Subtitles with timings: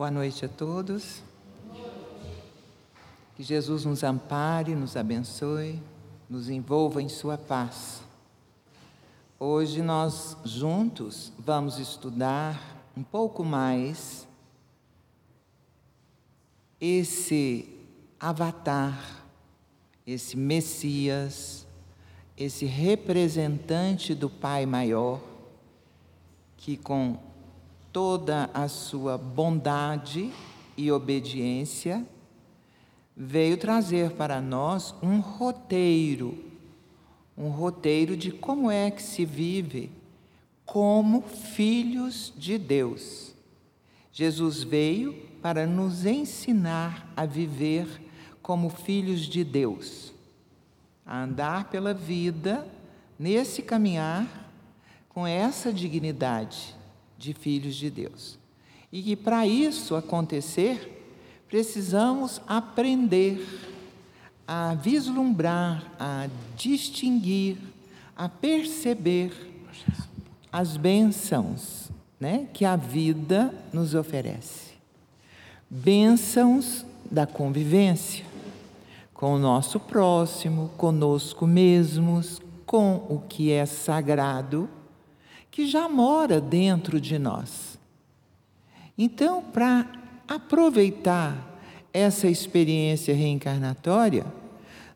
[0.00, 1.22] Boa noite a todos.
[3.36, 5.78] Que Jesus nos ampare, nos abençoe,
[6.26, 8.00] nos envolva em Sua paz.
[9.38, 14.26] Hoje nós juntos vamos estudar um pouco mais
[16.80, 17.68] esse
[18.18, 19.22] avatar,
[20.06, 21.66] esse Messias,
[22.38, 25.20] esse representante do Pai Maior,
[26.56, 27.18] que com
[27.92, 30.30] toda a sua bondade
[30.76, 32.06] e obediência,
[33.16, 36.38] veio trazer para nós um roteiro,
[37.36, 39.90] um roteiro de como é que se vive
[40.64, 43.34] como filhos de Deus.
[44.12, 45.12] Jesus veio
[45.42, 47.88] para nos ensinar a viver
[48.40, 50.12] como filhos de Deus,
[51.04, 52.66] a andar pela vida
[53.18, 54.52] nesse caminhar
[55.08, 56.79] com essa dignidade
[57.20, 58.38] de filhos de Deus.
[58.90, 61.04] E que para isso acontecer,
[61.46, 63.46] precisamos aprender
[64.48, 67.58] a vislumbrar, a distinguir,
[68.16, 69.32] a perceber
[70.50, 74.70] as bênçãos né, que a vida nos oferece.
[75.68, 78.24] Bênçãos da convivência
[79.14, 84.68] com o nosso próximo, conosco mesmos, com o que é sagrado
[85.60, 87.78] que já mora dentro de nós.
[88.96, 89.86] Então, para
[90.26, 91.36] aproveitar
[91.92, 94.24] essa experiência reencarnatória,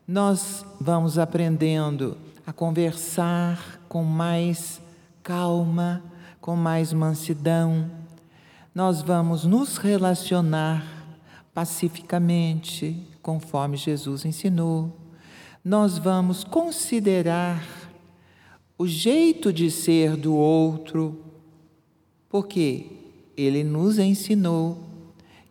[0.07, 4.81] nós vamos aprendendo a conversar com mais
[5.21, 6.01] calma,
[6.41, 7.91] com mais mansidão.
[8.73, 10.83] Nós vamos nos relacionar
[11.53, 14.97] pacificamente, conforme Jesus ensinou.
[15.63, 17.84] Nós vamos considerar
[18.77, 21.19] o jeito de ser do outro,
[22.29, 22.87] porque
[23.37, 24.77] ele nos ensinou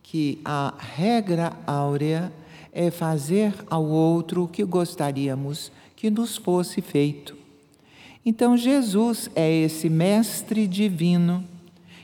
[0.02, 2.32] que a regra áurea
[2.72, 7.36] é fazer ao outro o que gostaríamos que nos fosse feito.
[8.26, 11.44] Então, Jesus é esse mestre divino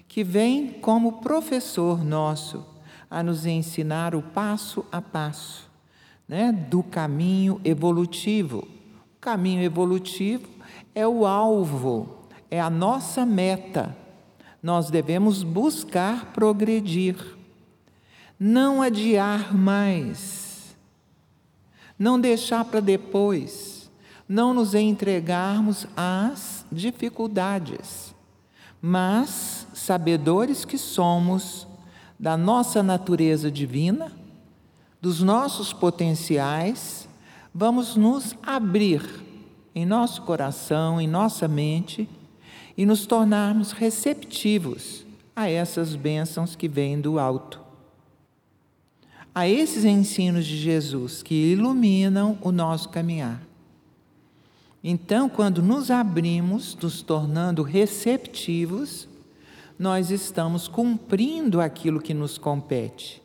[0.06, 2.64] que vem como professor nosso
[3.10, 5.68] a nos ensinar o passo a passo
[6.28, 8.58] né, do caminho evolutivo.
[9.16, 10.48] O caminho evolutivo
[10.94, 13.96] é o alvo, é a nossa meta.
[14.62, 17.16] Nós devemos buscar progredir,
[18.38, 20.76] não adiar mais,
[21.98, 23.90] não deixar para depois,
[24.28, 28.14] não nos entregarmos às dificuldades,
[28.82, 31.66] mas, sabedores que somos
[32.18, 34.12] da nossa natureza divina,
[35.00, 37.08] dos nossos potenciais,
[37.54, 39.29] vamos nos abrir
[39.74, 42.08] em nosso coração, em nossa mente
[42.76, 45.04] e nos tornarmos receptivos
[45.34, 47.60] a essas bênçãos que vêm do alto.
[49.34, 53.40] A esses ensinos de Jesus que iluminam o nosso caminhar.
[54.82, 59.06] Então, quando nos abrimos, nos tornando receptivos,
[59.78, 63.22] nós estamos cumprindo aquilo que nos compete.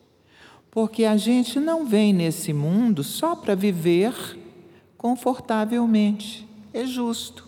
[0.70, 4.14] Porque a gente não vem nesse mundo só para viver
[5.06, 6.48] confortavelmente.
[6.74, 7.48] É justo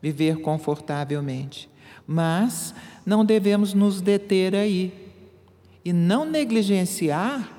[0.00, 1.68] viver confortavelmente,
[2.06, 2.72] mas
[3.04, 5.10] não devemos nos deter aí
[5.84, 7.50] e não negligenciar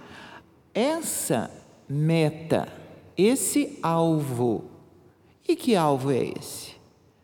[0.74, 1.52] essa
[1.90, 2.70] meta,
[3.18, 4.64] esse alvo.
[5.46, 6.72] E que alvo é esse?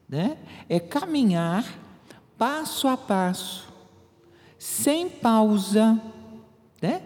[0.10, 0.38] Né?
[0.68, 1.80] É caminhar
[2.38, 3.72] passo a passo,
[4.60, 5.98] sem pausa,
[6.82, 7.04] né?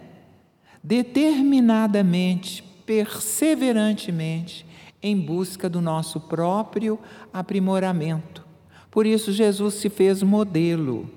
[0.84, 4.66] determinadamente, perseverantemente,
[5.06, 6.98] em busca do nosso próprio
[7.32, 8.44] aprimoramento.
[8.90, 11.08] Por isso, Jesus se fez modelo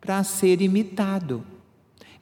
[0.00, 1.44] para ser imitado.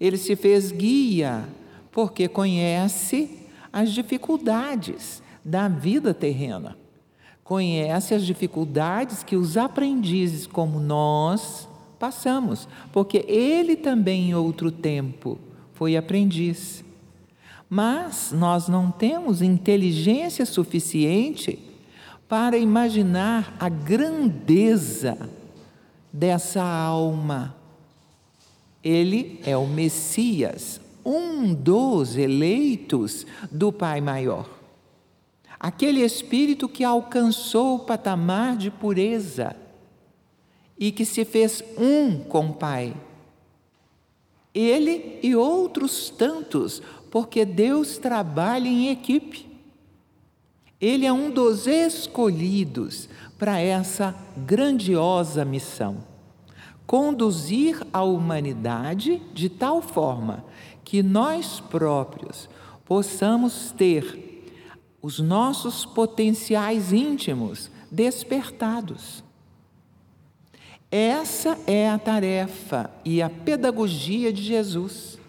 [0.00, 1.48] Ele se fez guia,
[1.92, 6.76] porque conhece as dificuldades da vida terrena.
[7.44, 15.38] Conhece as dificuldades que os aprendizes como nós passamos, porque ele também em outro tempo
[15.74, 16.82] foi aprendiz.
[17.74, 21.59] Mas nós não temos inteligência suficiente
[22.28, 25.16] para imaginar a grandeza
[26.13, 27.57] dessa alma.
[28.84, 34.51] Ele é o Messias, um dos eleitos do Pai Maior.
[35.59, 39.57] Aquele espírito que alcançou o patamar de pureza
[40.78, 42.95] e que se fez um com o Pai.
[44.54, 49.47] Ele e outros tantos porque Deus trabalha em equipe.
[50.80, 53.06] Ele é um dos escolhidos
[53.38, 56.10] para essa grandiosa missão.
[56.86, 60.44] conduzir a humanidade de tal forma
[60.84, 62.50] que nós próprios
[62.84, 64.50] possamos ter
[65.00, 69.22] os nossos potenciais íntimos despertados.
[70.91, 75.22] Essa é a tarefa e a pedagogia de Jesus.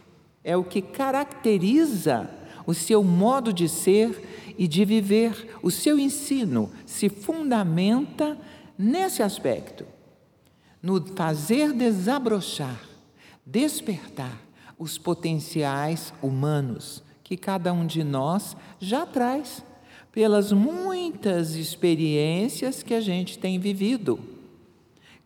[0.44, 2.30] É o que caracteriza
[2.66, 5.58] o seu modo de ser e de viver.
[5.62, 8.38] O seu ensino se fundamenta
[8.78, 9.86] nesse aspecto
[10.84, 12.82] no fazer desabrochar,
[13.46, 14.38] despertar
[14.78, 19.64] os potenciais humanos que cada um de nós já traz,
[20.12, 24.20] pelas muitas experiências que a gente tem vivido.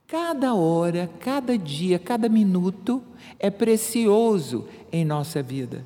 [0.07, 3.04] Cada hora, cada dia, cada minuto
[3.38, 5.86] é precioso em nossa vida.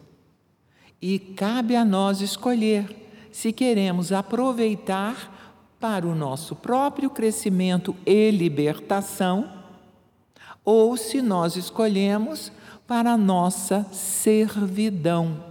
[1.01, 2.88] E cabe a nós escolher
[3.31, 9.51] se queremos aproveitar para o nosso próprio crescimento e libertação
[10.63, 12.51] ou se nós escolhemos
[12.85, 15.44] para a nossa servidão,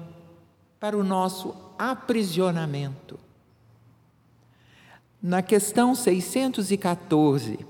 [0.78, 3.18] para o nosso aprisionamento.
[5.20, 7.69] Na questão 614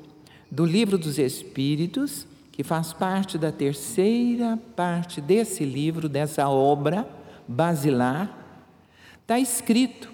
[0.50, 7.08] do Livro dos Espíritos, que faz parte da terceira parte desse livro, dessa obra
[7.46, 8.36] basilar,
[9.22, 10.10] está escrito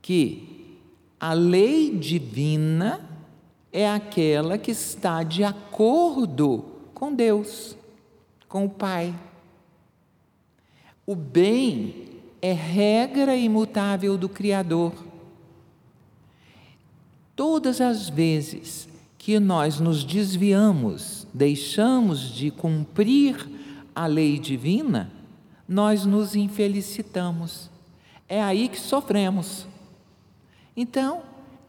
[0.00, 0.78] que
[1.20, 3.00] a lei divina
[3.72, 6.64] é aquela que está de acordo
[6.94, 7.76] com Deus,
[8.48, 9.14] com o Pai.
[11.06, 12.08] O bem
[12.40, 14.92] é regra imutável do Criador.
[17.36, 18.88] Todas as vezes
[19.24, 23.48] que nós nos desviamos, deixamos de cumprir
[23.94, 25.10] a lei divina,
[25.66, 27.70] nós nos infelicitamos.
[28.28, 29.66] É aí que sofremos.
[30.76, 31.22] Então,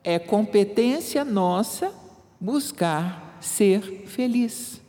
[0.04, 1.94] é competência nossa
[2.42, 4.81] buscar ser feliz,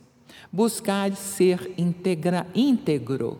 [0.51, 3.39] buscar ser integra, íntegro,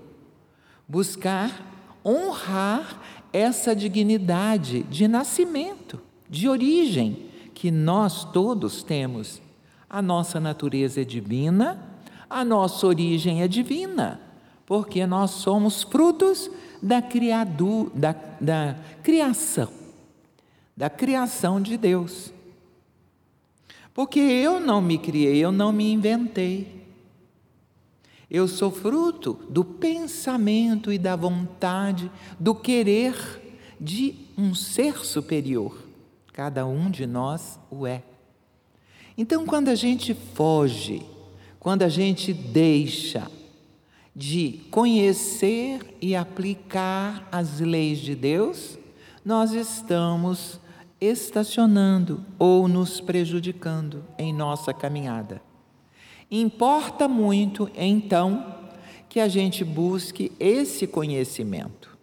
[0.88, 3.02] buscar honrar
[3.34, 7.27] essa dignidade de nascimento, de origem
[7.58, 9.42] que nós todos temos.
[9.90, 11.82] A nossa natureza é divina,
[12.30, 14.22] a nossa origem é divina,
[14.64, 16.52] porque nós somos frutos
[16.84, 19.78] da, criado, da, da criação
[20.78, 22.32] da criação de Deus.
[23.96, 26.86] Porque eu não me criei, eu não me inventei.
[28.30, 33.16] Eu sou fruto do pensamento e da vontade, do querer
[33.82, 35.87] de um ser superior.
[36.38, 38.04] Cada um de nós o é.
[39.18, 41.02] Então, quando a gente foge,
[41.60, 43.28] quando a gente deixa
[44.16, 48.78] de conhecer e aplicar as leis de Deus,
[49.26, 50.60] nós estamos
[51.02, 55.42] estacionando ou nos prejudicando em nossa caminhada.
[56.30, 58.54] Importa muito, então,
[59.10, 61.98] que a gente busque esse conhecimento.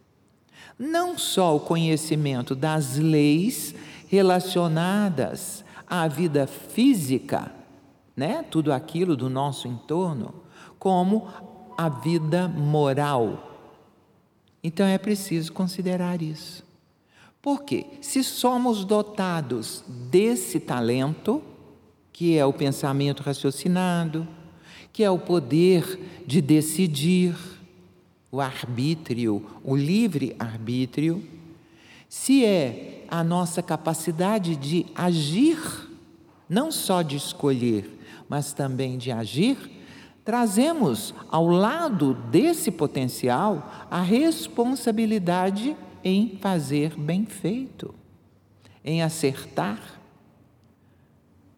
[0.76, 3.72] Não só o conhecimento das leis
[4.14, 7.52] relacionadas à vida física,
[8.16, 8.44] né?
[8.48, 10.32] tudo aquilo do nosso entorno,
[10.78, 11.26] como
[11.76, 13.50] a vida moral.
[14.62, 16.64] Então é preciso considerar isso.
[17.42, 21.42] Porque se somos dotados desse talento,
[22.12, 24.26] que é o pensamento raciocinado,
[24.92, 27.34] que é o poder de decidir,
[28.30, 31.22] o arbítrio, o livre arbítrio,
[32.08, 35.56] se é a nossa capacidade de agir,
[36.48, 37.88] não só de escolher,
[38.28, 39.56] mas também de agir,
[40.24, 47.94] trazemos ao lado desse potencial a responsabilidade em fazer bem feito,
[48.84, 50.00] em acertar.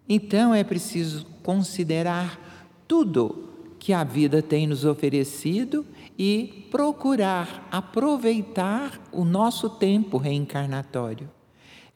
[0.06, 2.38] Então é preciso considerar
[2.86, 3.48] tudo
[3.78, 5.86] que a vida tem nos oferecido
[6.18, 11.34] e procurar aproveitar o nosso tempo reencarnatório.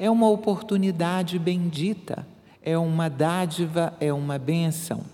[0.03, 2.27] É uma oportunidade bendita,
[2.63, 5.05] é uma dádiva, é uma bênção.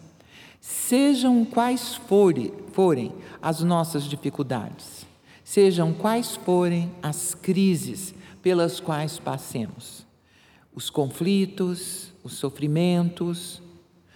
[0.60, 3.12] Sejam quais forem, forem
[3.42, 5.04] as nossas dificuldades,
[5.42, 10.06] sejam quais forem as crises pelas quais passemos.
[10.72, 13.60] Os conflitos, os sofrimentos,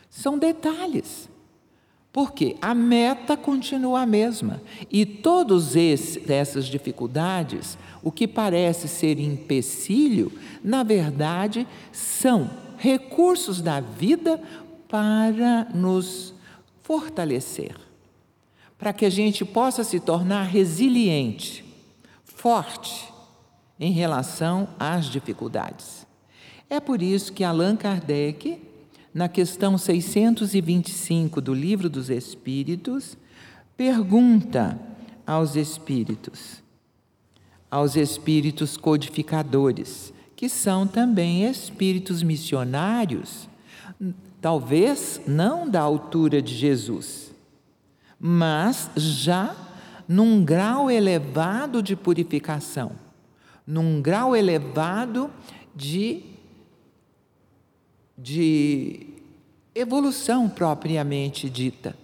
[0.08, 1.29] são detalhes.
[2.12, 4.60] Porque a meta continua a mesma.
[4.90, 14.42] E todas essas dificuldades, o que parece ser empecilho, na verdade, são recursos da vida
[14.88, 16.34] para nos
[16.82, 17.76] fortalecer
[18.80, 21.62] para que a gente possa se tornar resiliente,
[22.24, 23.12] forte
[23.78, 26.06] em relação às dificuldades.
[26.68, 28.58] É por isso que Allan Kardec
[29.12, 33.16] na questão 625 do Livro dos Espíritos,
[33.76, 34.78] pergunta
[35.26, 36.62] aos espíritos,
[37.70, 43.48] aos espíritos codificadores, que são também espíritos missionários,
[44.40, 47.30] talvez não da altura de Jesus,
[48.18, 49.54] mas já
[50.08, 52.92] num grau elevado de purificação,
[53.66, 55.30] num grau elevado
[55.74, 56.22] de,
[58.22, 59.06] de
[59.74, 61.96] evolução propriamente dita,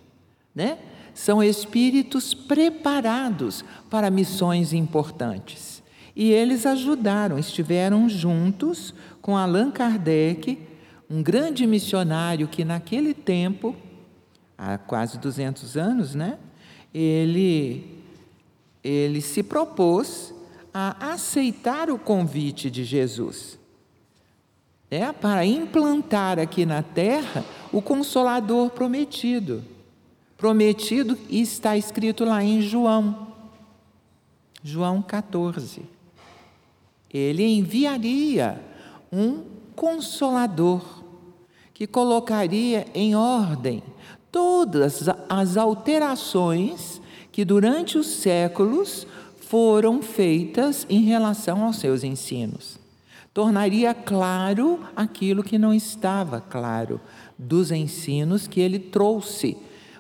[0.55, 0.79] né?
[1.13, 5.83] São espíritos preparados para missões importantes.
[6.15, 10.59] E eles ajudaram, estiveram juntos com Allan Kardec,
[11.09, 13.75] um grande missionário que naquele tempo,
[14.57, 16.39] há quase 200 anos, né?
[16.93, 17.97] Ele
[18.83, 20.33] ele se propôs
[20.73, 23.56] a aceitar o convite de Jesus.
[24.97, 29.63] É para implantar aqui na terra o consolador prometido.
[30.39, 33.27] Prometido está escrito lá em João.
[34.65, 35.83] João 14.
[37.13, 38.59] Ele enviaria
[39.13, 39.43] um
[39.75, 41.03] consolador
[41.75, 43.83] que colocaria em ordem
[44.33, 49.07] todas as alterações que durante os séculos
[49.43, 52.86] foram feitas em relação aos seus ensinos.
[53.37, 56.99] Tornaria claro aquilo que não estava claro
[57.39, 59.59] dos ensinos que ele trouxe.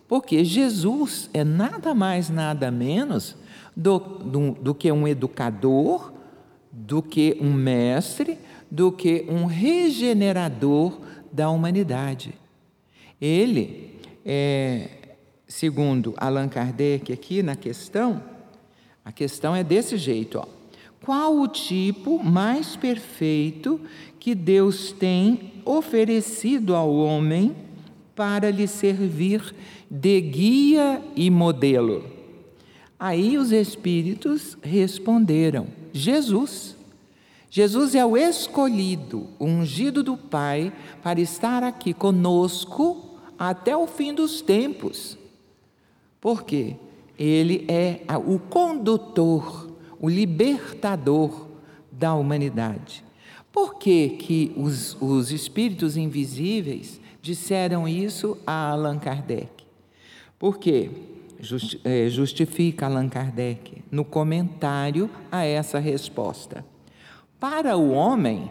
[0.08, 3.36] Porque Jesus é nada mais, nada menos
[3.76, 6.14] do, do, do que um educador,
[6.72, 8.38] do que um mestre,
[8.70, 10.98] do que um regenerador
[11.30, 12.32] da humanidade.
[13.20, 14.88] Ele é,
[15.46, 18.22] segundo Allan Kardec aqui na questão,
[19.04, 20.55] a questão é desse jeito, ó.
[21.06, 23.80] Qual o tipo mais perfeito
[24.18, 27.54] que Deus tem oferecido ao homem
[28.16, 29.54] para lhe servir
[29.88, 32.02] de guia e modelo?
[32.98, 36.74] Aí os espíritos responderam: Jesus.
[37.48, 40.72] Jesus é o escolhido, o ungido do Pai,
[41.04, 45.16] para estar aqui conosco até o fim dos tempos.
[46.20, 46.74] Porque
[47.16, 49.65] ele é o condutor,
[50.00, 51.48] o libertador
[51.90, 53.04] da humanidade.
[53.52, 59.48] Por que, que os, os espíritos invisíveis disseram isso a Allan Kardec?
[60.38, 60.90] Porque
[61.84, 66.64] é, justifica Allan Kardec no comentário a essa resposta.
[67.40, 68.50] Para o homem,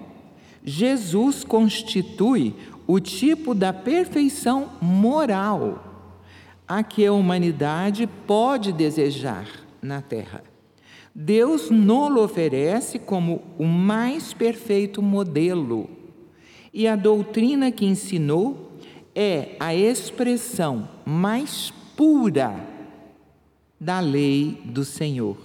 [0.64, 2.56] Jesus constitui
[2.88, 5.84] o tipo da perfeição moral
[6.68, 9.48] a que a humanidade pode desejar
[9.82, 10.55] na Terra.
[11.18, 15.90] Deus nos oferece como o mais perfeito modelo,
[16.74, 18.74] e a doutrina que ensinou
[19.16, 22.54] é a expressão mais pura
[23.80, 25.38] da lei do Senhor.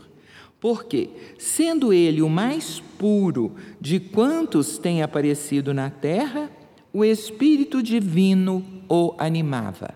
[0.58, 1.08] Porque,
[1.38, 6.50] sendo ele o mais puro de quantos têm aparecido na terra,
[6.92, 9.94] o Espírito Divino o animava.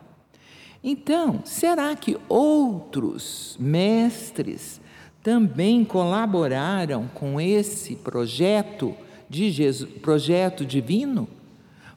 [0.82, 4.80] Então, será que outros mestres
[5.24, 8.94] também colaboraram com esse projeto
[9.26, 11.26] de Jesus, projeto divino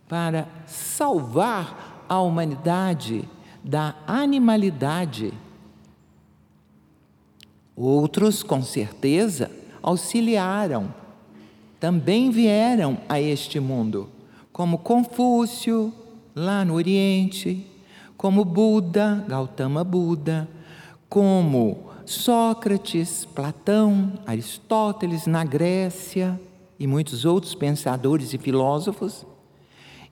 [0.08, 3.28] para salvar a humanidade
[3.62, 5.34] da animalidade?
[7.76, 9.52] Outros, com certeza,
[9.84, 10.94] auxiliaram,
[11.82, 14.10] também vieram a este mundo,
[14.54, 15.94] como Confúcio,
[16.34, 17.68] lá no Oriente,
[18.16, 20.48] como Buda, Gautama Buda,
[21.10, 26.40] como Sócrates, Platão, Aristóteles na Grécia
[26.80, 29.26] e muitos outros pensadores e filósofos.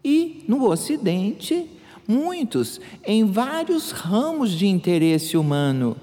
[0.04, 1.70] E no Ocidente,
[2.06, 5.96] muitos em vários ramos de interesse humano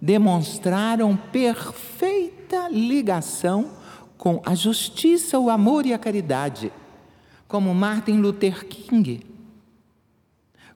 [0.00, 3.72] demonstraram perfeita ligação
[4.16, 6.72] com a justiça, o amor e a caridade,
[7.48, 9.26] como Martin Luther King,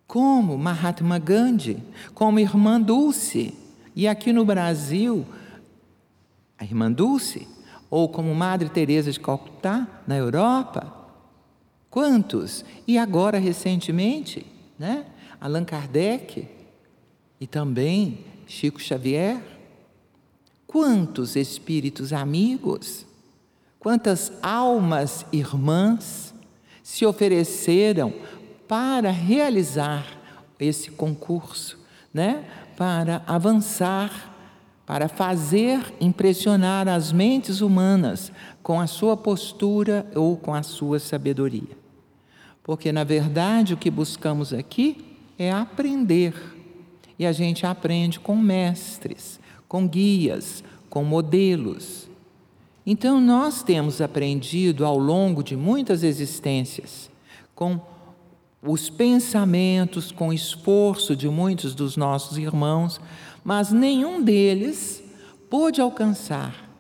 [0.07, 3.55] como Mahatma Gandhi, como Irmã Dulce,
[3.95, 5.25] e aqui no Brasil,
[6.59, 7.47] a Irmã Dulce,
[7.89, 10.93] ou como Madre Teresa de Calcutá, na Europa.
[11.89, 12.65] Quantos?
[12.89, 14.45] E agora, recentemente,
[14.77, 15.07] né?
[15.41, 16.49] Allan Kardec
[17.41, 19.41] e também Chico Xavier.
[20.67, 23.07] Quantos espíritos amigos,
[23.79, 26.35] quantas almas irmãs
[26.83, 28.13] se ofereceram
[28.67, 30.05] para realizar
[30.59, 31.79] esse concurso,
[32.13, 32.45] né?
[32.77, 34.35] Para avançar,
[34.87, 38.31] para fazer impressionar as mentes humanas
[38.63, 41.77] com a sua postura ou com a sua sabedoria.
[42.63, 46.35] Porque, na verdade, o que buscamos aqui é aprender.
[47.19, 49.39] E a gente aprende com mestres,
[49.69, 52.09] com guias, com modelos.
[52.87, 57.11] Então, nós temos aprendido ao longo de muitas existências,
[57.55, 57.81] com
[58.67, 62.99] os pensamentos, com esforço de muitos dos nossos irmãos,
[63.45, 65.05] mas nenhum deles
[65.51, 66.71] pôde alcançar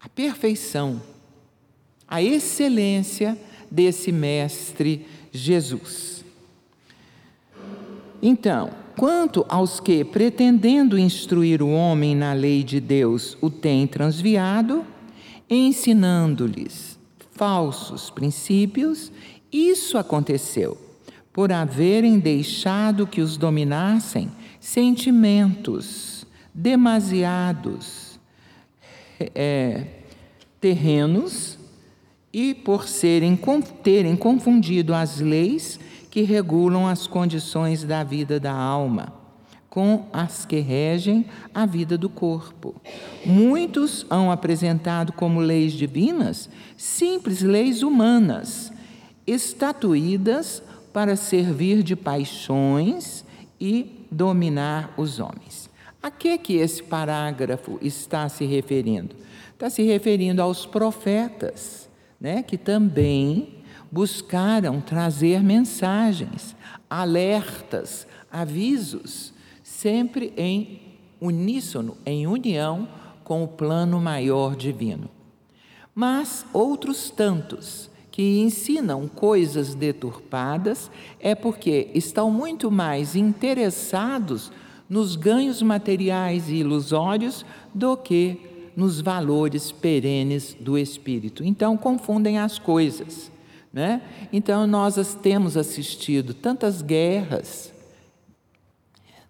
[0.00, 1.00] a perfeição,
[2.08, 3.38] a excelência
[3.70, 6.24] desse Mestre Jesus.
[8.20, 14.84] Então, quanto aos que, pretendendo instruir o homem na lei de Deus, o têm transviado,
[15.48, 16.98] ensinando-lhes
[17.32, 19.12] falsos princípios,
[19.52, 20.85] isso aconteceu
[21.36, 26.24] por haverem deixado que os dominassem sentimentos
[26.54, 28.18] demasiados
[29.34, 29.84] é,
[30.58, 31.58] terrenos
[32.32, 33.38] e por serem
[33.82, 35.78] terem confundido as leis
[36.10, 39.12] que regulam as condições da vida da alma
[39.68, 42.74] com as que regem a vida do corpo.
[43.26, 48.72] Muitos hão apresentado como leis divinas simples leis humanas,
[49.26, 50.62] estatuídas
[50.96, 53.22] para servir de paixões
[53.60, 55.68] e dominar os homens.
[56.02, 59.14] A que que esse parágrafo está se referindo?
[59.52, 61.86] Está se referindo aos profetas,
[62.18, 63.56] né, que também
[63.92, 66.56] buscaram trazer mensagens,
[66.88, 70.80] alertas, avisos, sempre em
[71.20, 72.88] uníssono, em união
[73.22, 75.10] com o plano maior divino.
[75.94, 84.50] Mas outros tantos que ensinam coisas deturpadas é porque estão muito mais interessados
[84.88, 87.44] nos ganhos materiais e ilusórios
[87.74, 91.44] do que nos valores perenes do espírito.
[91.44, 93.30] Então confundem as coisas,
[93.70, 94.00] né?
[94.32, 97.70] Então nós temos assistido tantas guerras,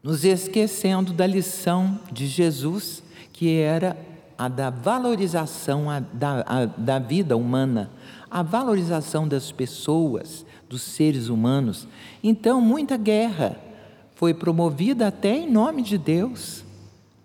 [0.01, 3.03] nos esquecendo da lição de Jesus,
[3.33, 3.97] que era
[4.39, 7.91] a da valorização da, a, da vida humana
[8.37, 11.89] a valorização das pessoas, dos seres humanos.
[12.23, 13.59] Então, muita guerra
[14.15, 16.63] foi promovida até em nome de Deus.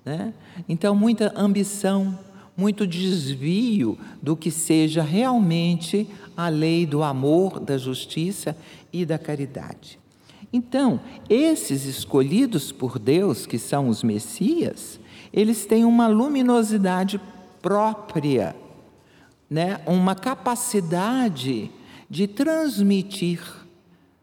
[0.05, 0.33] Né?
[0.69, 2.17] Então, muita ambição,
[2.55, 8.55] muito desvio do que seja realmente a lei do amor, da justiça
[8.93, 9.99] e da caridade.
[10.53, 10.97] Então,
[11.29, 14.97] esses escolhidos por Deus, que são os Messias,
[15.33, 17.19] eles têm uma luminosidade
[17.61, 18.55] própria
[19.51, 21.69] né, uma capacidade
[22.09, 23.43] de transmitir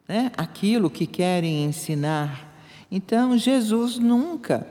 [0.09, 2.51] né, aquilo que querem ensinar.
[2.91, 4.67] Então, Jesus nunca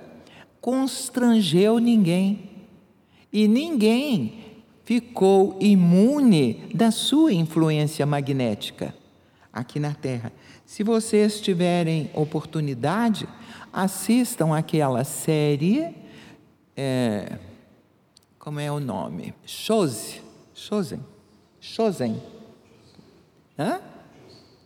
[0.60, 2.50] constrangeu ninguém
[3.32, 4.46] e ninguém
[4.84, 8.96] ficou imune da sua influência magnética
[9.54, 10.34] aqui na Terra.
[10.66, 13.30] Se vocês tiverem oportunidade,
[13.72, 15.94] assistam aquela série,
[16.76, 17.38] é,
[18.40, 19.36] como é o nome?
[19.46, 20.26] Chose
[20.58, 21.00] Chosen.
[21.62, 22.16] Chosen.
[23.58, 23.80] Hã?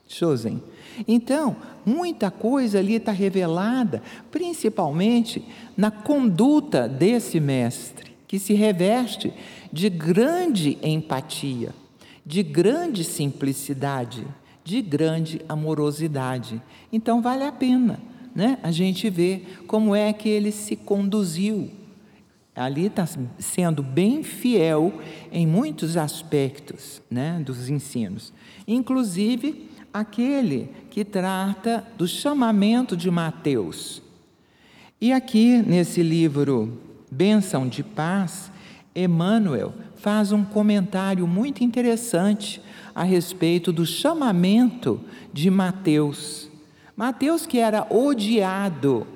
[0.08, 0.64] Chosen.
[1.06, 4.02] Então, muita coisa ali está revelada,
[4.32, 5.44] principalmente
[5.76, 9.34] na conduta desse mestre, que se reveste
[9.72, 11.76] de grande empatia,
[12.26, 14.26] de grande simplicidade,
[14.64, 16.62] de grande amorosidade.
[16.92, 18.00] Então, vale a pena
[18.34, 21.70] né, a gente ver como é que ele se conduziu
[22.56, 23.08] ali está
[23.40, 24.94] sendo bem fiel
[25.32, 28.34] em muitos aspectos né, dos ensinos,
[28.68, 34.02] inclusive aquele que trata do chamamento de Mateus.
[35.00, 38.52] E aqui nesse livro Bênção de Paz,
[38.96, 42.62] Emmanuel faz um comentário muito interessante
[42.94, 45.02] a respeito do chamamento
[45.34, 46.50] de Mateus.
[46.96, 49.08] Mateus que era odiado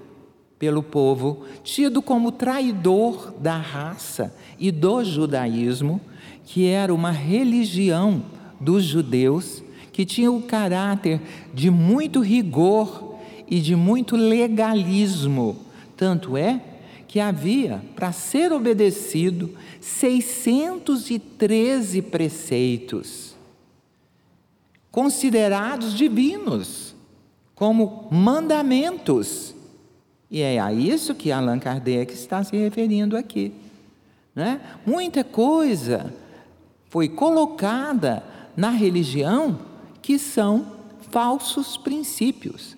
[0.58, 6.00] pelo povo, tido como traidor da raça e do judaísmo,
[6.46, 8.24] que era uma religião
[8.60, 11.22] dos judeus, que tinha o caráter
[11.54, 15.58] de muito rigor e de muito legalismo.
[15.96, 16.60] Tanto é
[17.08, 23.36] que havia, para ser obedecido, 613 preceitos,
[24.92, 26.96] considerados divinos,
[27.54, 29.55] como mandamentos
[30.30, 33.54] e é a isso que Allan Kardec está se referindo aqui.
[34.36, 34.60] Né?
[34.86, 36.14] Muita coisa
[36.90, 38.24] foi colocada
[38.56, 39.60] na religião
[40.02, 40.74] que são
[41.12, 42.76] falsos princípios.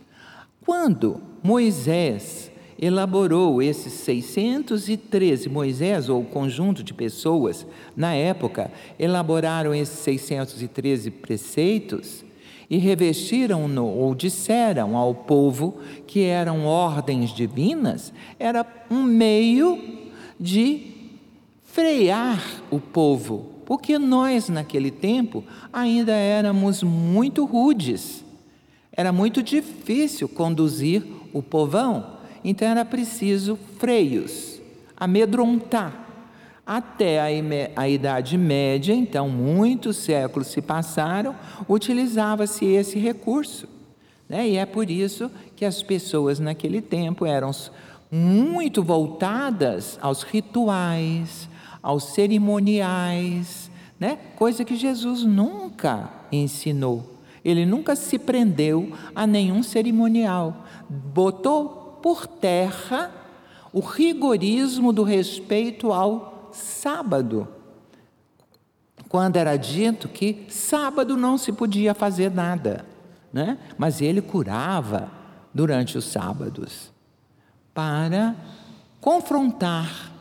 [0.65, 9.97] Quando Moisés elaborou esses 613, Moisés ou o conjunto de pessoas, na época, elaboraram esses
[9.99, 12.23] 613 preceitos,
[12.69, 20.91] e revestiram-no ou disseram ao povo que eram ordens divinas, era um meio de
[21.63, 28.23] frear o povo, porque nós naquele tempo ainda éramos muito rudes.
[28.91, 34.59] Era muito difícil conduzir o povão, então era preciso freios,
[34.95, 36.06] amedrontar.
[36.67, 37.21] Até
[37.77, 41.33] a, Idade Média, então muitos séculos se passaram,
[41.69, 43.69] utilizava-se esse recurso.
[44.27, 44.49] Né?
[44.49, 47.51] E é por isso que as pessoas naquele tempo eram
[48.11, 51.47] muito voltadas aos rituais,
[51.81, 54.19] aos cerimoniais, né?
[54.35, 57.13] coisa que Jesus nunca ensinou.
[57.45, 60.65] Ele nunca se prendeu a nenhum cerimonial.
[60.89, 63.09] Botou por terra
[63.71, 67.47] o rigorismo do respeito ao sábado,
[69.07, 72.85] quando era dito que sábado não se podia fazer nada,
[73.31, 73.57] né?
[73.77, 75.09] mas ele curava
[75.53, 76.91] durante os sábados
[77.73, 78.35] para
[78.99, 80.11] confrontar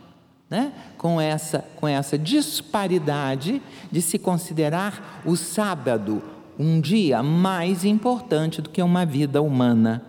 [0.49, 0.73] né?
[0.97, 6.23] com, essa, com essa disparidade de se considerar o sábado
[6.59, 10.03] um dia mais importante do que uma vida humana.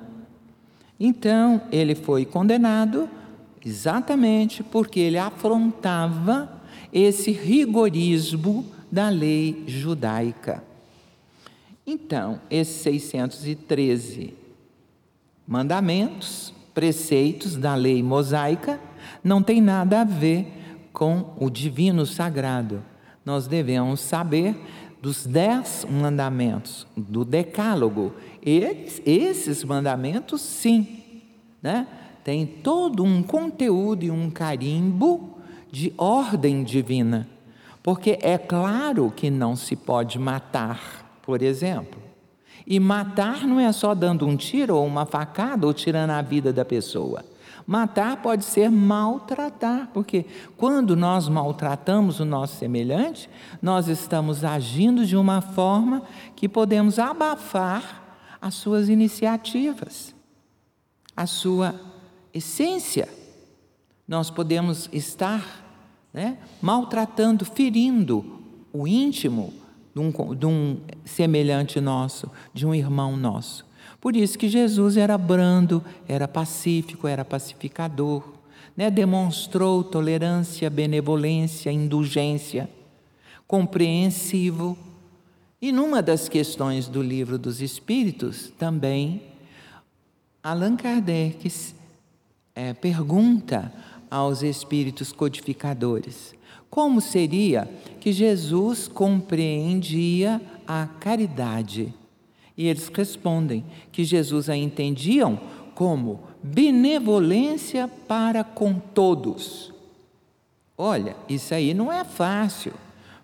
[1.00, 3.10] Então, ele foi condenado
[3.66, 10.64] exatamente porque ele afrontava esse rigorismo da lei judaica.
[11.86, 14.34] Então, esses 613
[15.48, 18.80] mandamentos, preceitos da lei mosaica,
[19.24, 20.48] não tem nada a ver
[20.92, 22.84] com o divino sagrado.
[23.24, 24.56] Nós devemos saber
[25.02, 28.14] dos dez mandamentos, do decálogo.
[28.42, 31.04] esses mandamentos, sim,
[31.62, 31.88] né?
[32.28, 35.38] Tem todo um conteúdo e um carimbo
[35.72, 37.26] de ordem divina.
[37.82, 42.02] Porque é claro que não se pode matar, por exemplo.
[42.66, 46.52] E matar não é só dando um tiro ou uma facada ou tirando a vida
[46.52, 47.24] da pessoa.
[47.66, 50.26] Matar pode ser maltratar, porque
[50.58, 53.30] quando nós maltratamos o nosso semelhante,
[53.62, 56.04] nós estamos agindo de uma forma
[56.36, 58.04] que podemos abafar
[58.42, 60.14] as suas iniciativas,
[61.16, 61.87] a sua
[62.38, 63.08] essência.
[64.08, 65.66] Nós podemos estar
[66.14, 68.40] né, maltratando, ferindo
[68.72, 69.54] o íntimo
[69.94, 73.66] de um, de um semelhante nosso, de um irmão nosso.
[74.00, 78.24] Por isso que Jesus era brando, era pacífico, era pacificador,
[78.76, 78.92] né?
[78.92, 82.70] demonstrou tolerância, benevolência, indulgência,
[83.48, 84.78] compreensivo.
[85.60, 89.24] E numa das questões do livro dos Espíritos, também,
[90.44, 91.50] Allan Kardec
[92.58, 93.72] é, pergunta
[94.10, 96.34] aos espíritos codificadores:
[96.72, 101.94] como seria que Jesus compreendia a caridade?
[102.58, 105.40] E eles respondem que Jesus a entendiam
[105.76, 109.72] como benevolência para com todos.
[110.76, 112.74] Olha, isso aí não é fácil,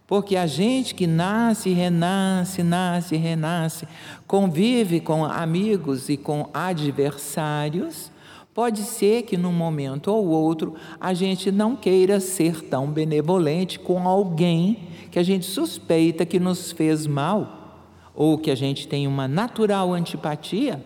[0.05, 3.87] porque a gente que nasce, renasce, nasce, renasce,
[4.27, 8.12] convive com amigos e com adversários,
[8.53, 14.07] Pode ser que num momento ou outro a gente não queira ser tão benevolente com
[14.07, 17.81] alguém que a gente suspeita que nos fez mal,
[18.13, 20.83] ou que a gente tem uma natural antipatia,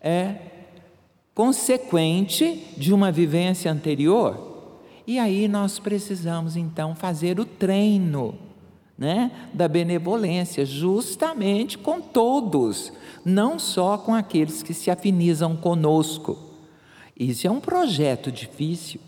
[0.00, 0.36] é
[1.34, 4.72] consequente de uma vivência anterior.
[5.06, 8.34] E aí nós precisamos então fazer o treino
[8.98, 12.92] né, da benevolência, justamente com todos,
[13.24, 16.53] não só com aqueles que se afinizam conosco.
[17.18, 19.00] Isso é um projeto difícil,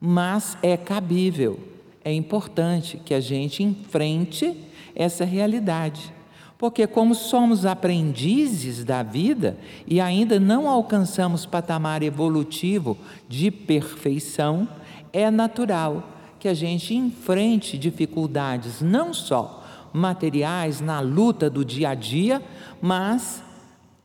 [0.00, 1.58] mas é cabível.
[2.04, 4.54] É importante que a gente enfrente
[4.94, 6.12] essa realidade.
[6.58, 12.96] Porque, como somos aprendizes da vida e ainda não alcançamos patamar evolutivo
[13.28, 14.68] de perfeição,
[15.12, 21.94] é natural que a gente enfrente dificuldades não só materiais na luta do dia a
[21.94, 22.42] dia,
[22.82, 23.42] mas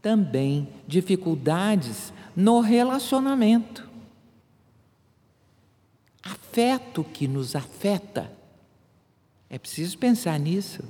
[0.02, 3.86] também dificuldades no relacionamento.
[6.24, 8.32] Afeto que nos afeta.
[9.50, 10.82] É preciso pensar nisso,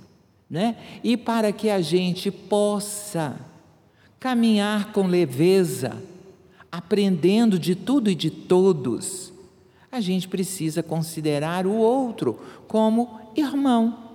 [0.47, 0.77] né?
[1.03, 3.35] E para que a gente possa
[4.19, 5.99] caminhar com leveza,
[6.71, 9.33] aprendendo de tudo e de todos,
[9.91, 14.11] a gente precisa considerar o outro como irmão.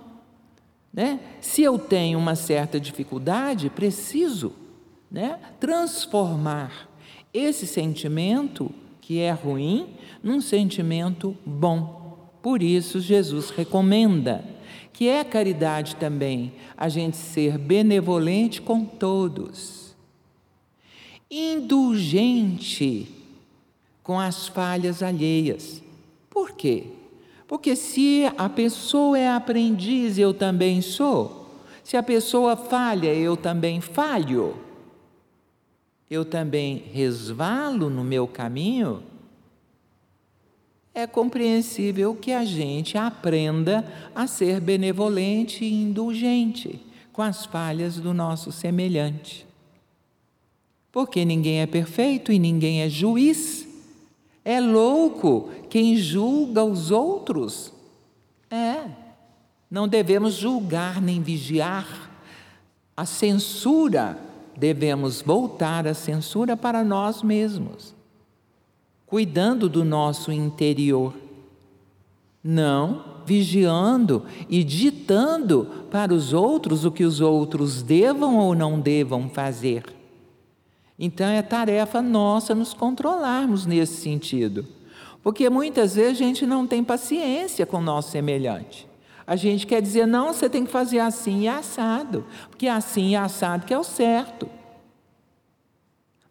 [0.93, 1.19] Né?
[1.41, 4.53] Se eu tenho uma certa dificuldade, preciso
[5.11, 6.94] né, transformar
[7.35, 8.71] esse sentimento
[9.01, 9.87] que é ruim
[10.23, 12.31] num sentimento bom.
[12.41, 14.43] Por isso, Jesus recomenda
[14.93, 19.93] que é caridade também, a gente ser benevolente com todos,
[21.29, 23.09] indulgente
[24.01, 25.83] com as falhas alheias.
[26.29, 26.85] Por quê?
[27.45, 31.61] Porque se a pessoa é aprendiz, eu também sou.
[31.83, 34.64] Se a pessoa falha, eu também falho.
[36.09, 39.03] Eu também resvalo no meu caminho
[40.95, 46.79] é compreensível que a gente aprenda a ser benevolente e indulgente
[47.11, 49.45] com as falhas do nosso semelhante.
[50.93, 53.67] Porque ninguém é perfeito e ninguém é juiz.
[54.45, 57.73] É louco quem julga os outros.
[58.49, 58.85] É.
[59.69, 62.09] Não devemos julgar nem vigiar.
[62.95, 64.17] A censura,
[64.57, 67.95] devemos voltar a censura para nós mesmos
[69.05, 71.13] cuidando do nosso interior.
[72.43, 79.29] Não vigiando e ditando para os outros o que os outros devam ou não devam
[79.29, 79.83] fazer.
[80.99, 84.65] Então é tarefa nossa nos controlarmos nesse sentido.
[85.23, 88.84] Porque muitas vezes a gente não tem paciência com o nosso semelhante.
[89.27, 93.15] A gente quer dizer, não, você tem que fazer assim e assado, porque assim e
[93.15, 94.47] assado que é o certo.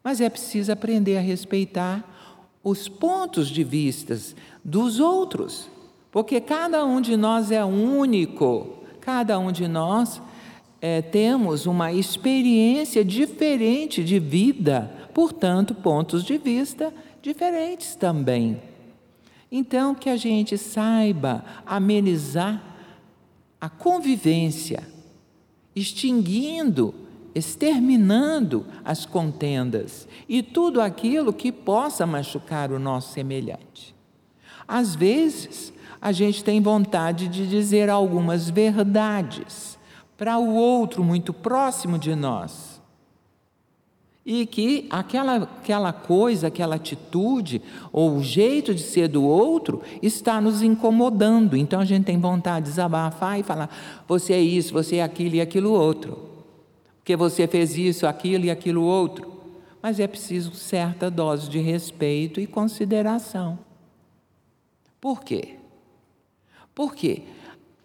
[0.03, 2.03] Mas é preciso aprender a respeitar
[2.63, 5.69] os pontos de vistas dos outros,
[6.11, 10.21] porque cada um de nós é único, cada um de nós
[10.81, 18.61] é, temos uma experiência diferente de vida, portanto, pontos de vista diferentes também.
[19.51, 22.74] Então, que a gente saiba amenizar
[23.65, 24.87] a convivência,
[25.75, 26.93] extinguindo
[27.35, 33.93] exterminando as contendas e tudo aquilo que possa machucar o nosso semelhante.
[34.65, 39.77] Às vezes, a gente tem vontade de dizer algumas verdades
[40.17, 42.74] para o outro muito próximo de nós.
[44.25, 47.61] E que aquela, aquela coisa, aquela atitude
[47.93, 51.55] ou o jeito de ser do outro está nos incomodando.
[51.55, 53.69] Então a gente tem vontade de desabafar e falar:
[54.07, 56.35] você é isso, você é aquilo e aquilo outro
[57.05, 59.31] porque você fez isso, aquilo e aquilo outro.
[59.79, 63.59] Mas é preciso certa dose de respeito e consideração.
[64.99, 65.59] Por quê?
[66.73, 67.21] Porque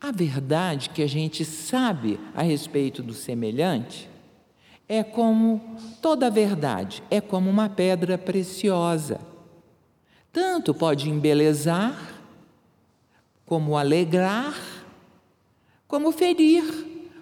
[0.01, 4.09] a verdade que a gente sabe a respeito do semelhante
[4.93, 5.61] é como
[6.03, 9.21] toda verdade, é como uma pedra preciosa.
[10.33, 11.97] Tanto pode embelezar,
[13.47, 14.53] como alegrar,
[15.87, 16.65] como ferir.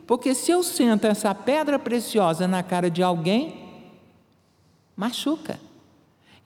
[0.07, 3.69] Porque se eu sento essa pedra preciosa na cara de alguém,
[4.97, 5.61] machuca.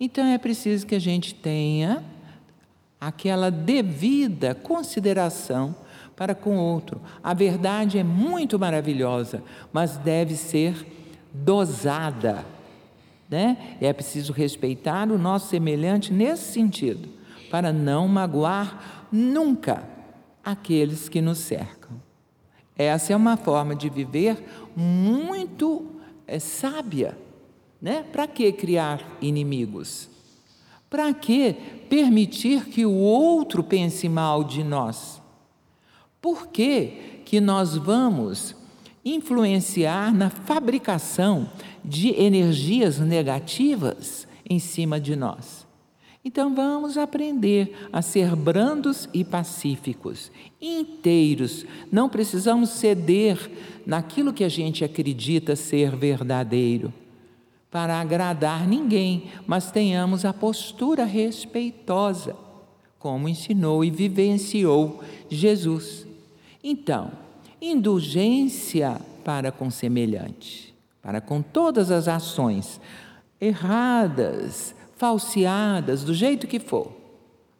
[0.01, 2.03] Então é preciso que a gente tenha
[3.01, 5.73] aquela devida consideração
[6.17, 7.01] para com o outro.
[7.23, 9.41] A verdade é muito maravilhosa,
[9.73, 11.01] mas deve ser
[11.33, 12.45] dosada.
[13.29, 13.77] Né?
[13.81, 17.09] É preciso respeitar o nosso semelhante nesse sentido,
[17.51, 19.89] para não magoar nunca
[20.45, 22.01] aqueles que nos cercam.
[22.77, 24.43] Essa é uma forma de viver
[24.75, 25.87] muito
[26.27, 27.17] é, sábia.
[27.81, 28.05] Né?
[28.13, 30.09] Para que criar inimigos?
[30.89, 31.55] Para que
[31.89, 35.21] permitir que o outro pense mal de nós?
[36.21, 38.55] Por que, que nós vamos
[39.05, 41.51] influenciar na fabricação
[41.85, 45.67] de energias negativas em cima de nós?
[46.25, 51.67] Então vamos aprender a ser brandos e pacíficos, inteiros.
[51.91, 53.51] Não precisamos ceder
[53.85, 56.93] naquilo que a gente acredita ser verdadeiro
[57.73, 62.37] para agradar ninguém, mas tenhamos a postura respeitosa,
[62.99, 66.07] como ensinou e vivenciou Jesus.
[66.63, 67.11] Então,
[67.63, 72.81] indulgência para com semelhante, para com todas as ações
[73.41, 76.93] erradas, falseadas, do jeito que for.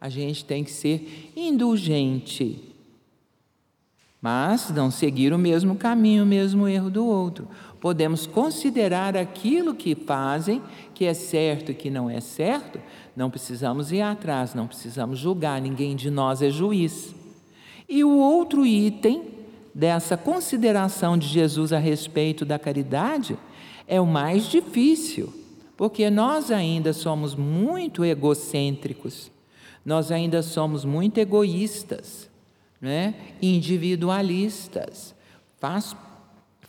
[0.01, 2.61] A gente tem que ser indulgente.
[4.21, 7.49] Mas não seguir o mesmo caminho, o mesmo erro do outro.
[7.81, 10.63] Podemos considerar aquilo que fazem,
[10.95, 12.81] que é certo e que não é certo,
[13.17, 17.15] não precisamos ir atrás, não precisamos julgar, ninguém de nós é juiz.
[17.89, 19.42] E o outro item
[19.75, 23.39] dessa consideração de Jesus a respeito da caridade
[23.87, 25.43] é o mais difícil
[25.77, 29.31] porque nós ainda somos muito egocêntricos,
[29.85, 32.31] nós ainda somos muito egoístas,
[32.81, 33.15] né?
[33.41, 35.15] individualistas.
[35.59, 35.97] Faz,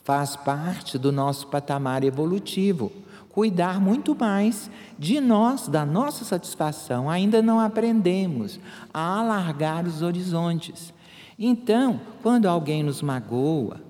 [0.03, 2.91] faz parte do nosso patamar evolutivo.
[3.29, 7.09] Cuidar muito mais de nós, da nossa satisfação.
[7.09, 8.59] Ainda não aprendemos
[8.93, 10.92] a alargar os horizontes.
[11.37, 13.81] Então, quando alguém nos magoa,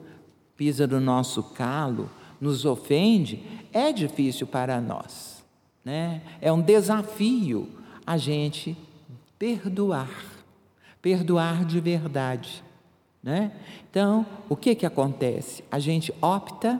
[0.55, 5.43] pisa no nosso calo, nos ofende, é difícil para nós.
[5.83, 6.21] Né?
[6.41, 7.69] É um desafio
[8.05, 8.77] a gente
[9.37, 10.09] perdoar,
[11.01, 12.63] perdoar de verdade.
[13.21, 13.51] Né?
[13.89, 15.63] Então, o que, que acontece?
[15.71, 16.79] A gente opta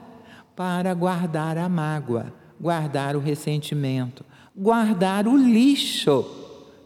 [0.54, 4.24] para guardar a mágoa, guardar o ressentimento,
[4.56, 6.24] guardar o lixo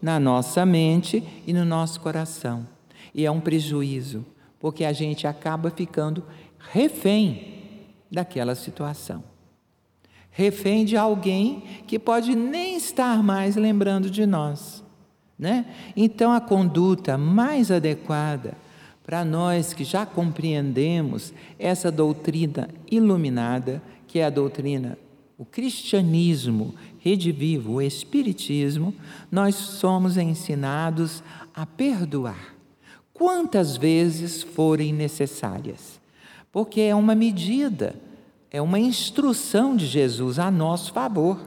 [0.00, 2.66] na nossa mente e no nosso coração.
[3.14, 4.25] E é um prejuízo,
[4.59, 6.25] porque a gente acaba ficando
[6.59, 7.59] refém
[8.11, 9.23] daquela situação.
[10.31, 14.85] Refém de alguém que pode nem estar mais lembrando de nós.
[15.38, 15.66] Né?
[15.97, 18.55] Então, a conduta mais adequada
[19.05, 24.99] para nós que já compreendemos essa doutrina iluminada, que é a doutrina,
[25.38, 28.94] o cristianismo redivivo, o espiritismo,
[29.31, 31.23] nós somos ensinados
[31.55, 32.58] a perdoar
[33.18, 36.00] quantas vezes forem necessárias,
[36.50, 37.94] porque é uma medida,
[38.50, 41.38] é uma instrução de Jesus a nosso favor.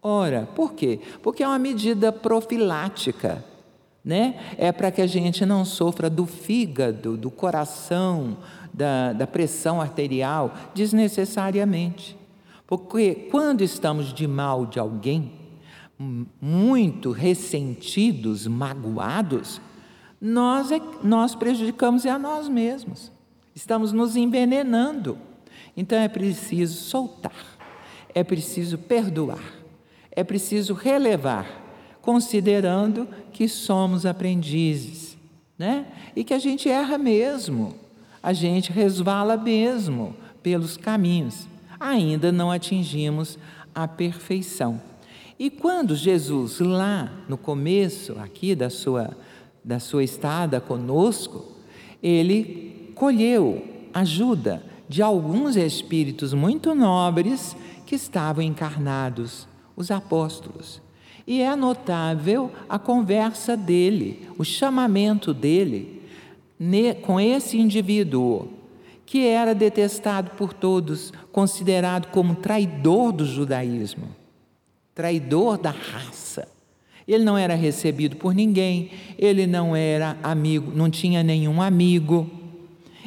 [0.00, 1.00] Ora, por quê?
[1.22, 3.44] Porque é uma medida profilática
[4.04, 4.38] né?
[4.58, 8.36] É para que a gente não sofra do fígado, do coração,
[8.72, 12.16] da, da pressão arterial desnecessariamente.
[12.66, 15.32] Porque quando estamos de mal de alguém,
[16.40, 19.60] muito ressentidos, magoados,
[20.26, 23.12] nós, é, nós prejudicamos a nós mesmos.
[23.54, 25.18] Estamos nos envenenando.
[25.76, 27.58] Então é preciso soltar,
[28.14, 29.44] é preciso perdoar,
[30.10, 31.62] é preciso relevar
[32.00, 35.18] considerando que somos aprendizes,
[35.58, 35.86] né?
[36.16, 37.74] E que a gente erra mesmo,
[38.22, 41.46] a gente resvala mesmo pelos caminhos.
[41.78, 43.38] Ainda não atingimos
[43.74, 44.80] a perfeição.
[45.38, 49.16] E quando Jesus, lá no começo aqui da sua,
[49.64, 51.44] da sua estada conosco,
[52.02, 60.82] ele colheu ajuda de alguns espíritos muito nobres que estavam encarnados, os apóstolos.
[61.26, 66.02] E é notável a conversa dele, o chamamento dele
[67.02, 68.48] com esse indivíduo,
[69.06, 74.08] que era detestado por todos, considerado como traidor do judaísmo,
[74.94, 76.48] traidor da raça.
[77.06, 82.30] Ele não era recebido por ninguém, ele não era amigo, não tinha nenhum amigo.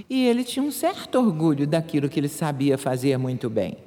[0.09, 3.77] E ele tinha um certo orgulho daquilo que ele sabia fazer muito bem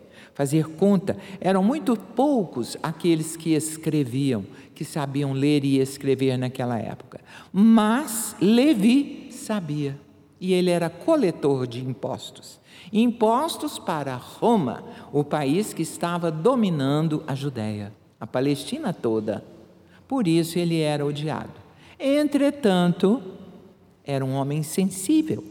[0.40, 1.18] fazer conta.
[1.38, 7.20] Eram muito poucos aqueles que escreviam, que sabiam ler e escrever naquela época.
[7.52, 9.98] Mas Levi sabia,
[10.40, 12.58] e ele era coletor de impostos.
[12.90, 19.44] Impostos para Roma, o país que estava dominando a Judéia, a Palestina toda.
[20.10, 21.54] Por isso ele era odiado.
[21.96, 23.22] Entretanto,
[24.04, 25.44] era um homem sensível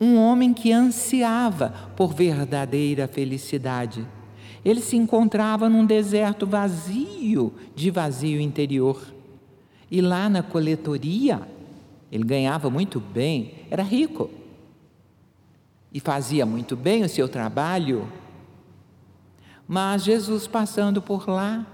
[0.00, 4.06] um homem que ansiava por verdadeira felicidade.
[4.64, 9.02] Ele se encontrava num deserto vazio, de vazio interior.
[9.90, 11.42] E lá na coletoria,
[12.10, 14.30] ele ganhava muito bem, era rico.
[15.92, 18.10] E fazia muito bem o seu trabalho.
[19.68, 21.66] Mas Jesus passando por lá,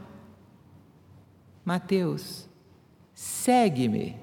[1.66, 2.48] Mateus,
[3.12, 4.14] segue-me.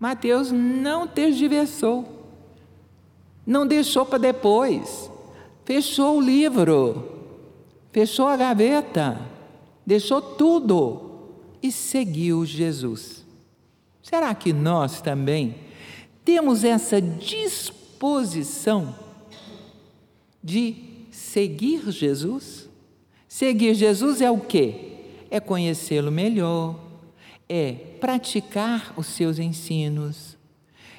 [0.00, 2.26] Mateus não tergiversou,
[3.46, 5.10] não deixou para depois,
[5.62, 7.22] fechou o livro,
[7.92, 9.20] fechou a gaveta,
[9.84, 11.28] deixou tudo
[11.62, 13.22] e seguiu Jesus.
[14.02, 15.54] Será que nós também
[16.24, 18.94] temos essa disposição
[20.42, 20.76] de
[21.10, 22.70] seguir Jesus?
[23.28, 24.95] Seguir Jesus é o quê?
[25.36, 26.80] É conhecê-lo melhor,
[27.46, 30.34] é praticar os seus ensinos,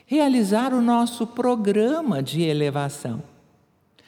[0.06, 3.24] realizar o nosso programa de elevação.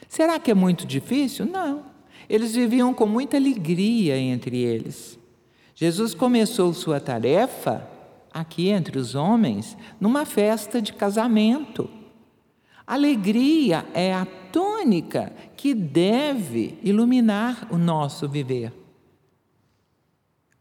[0.08, 1.48] Será que é muito difícil?
[1.48, 1.84] Não.
[2.30, 5.18] Eles viviam com muita alegria entre eles.
[5.74, 7.90] Jesus começou sua tarefa
[8.32, 11.90] aqui entre os homens numa festa de casamento.
[12.86, 18.72] Alegria é a tônica que deve iluminar o nosso viver.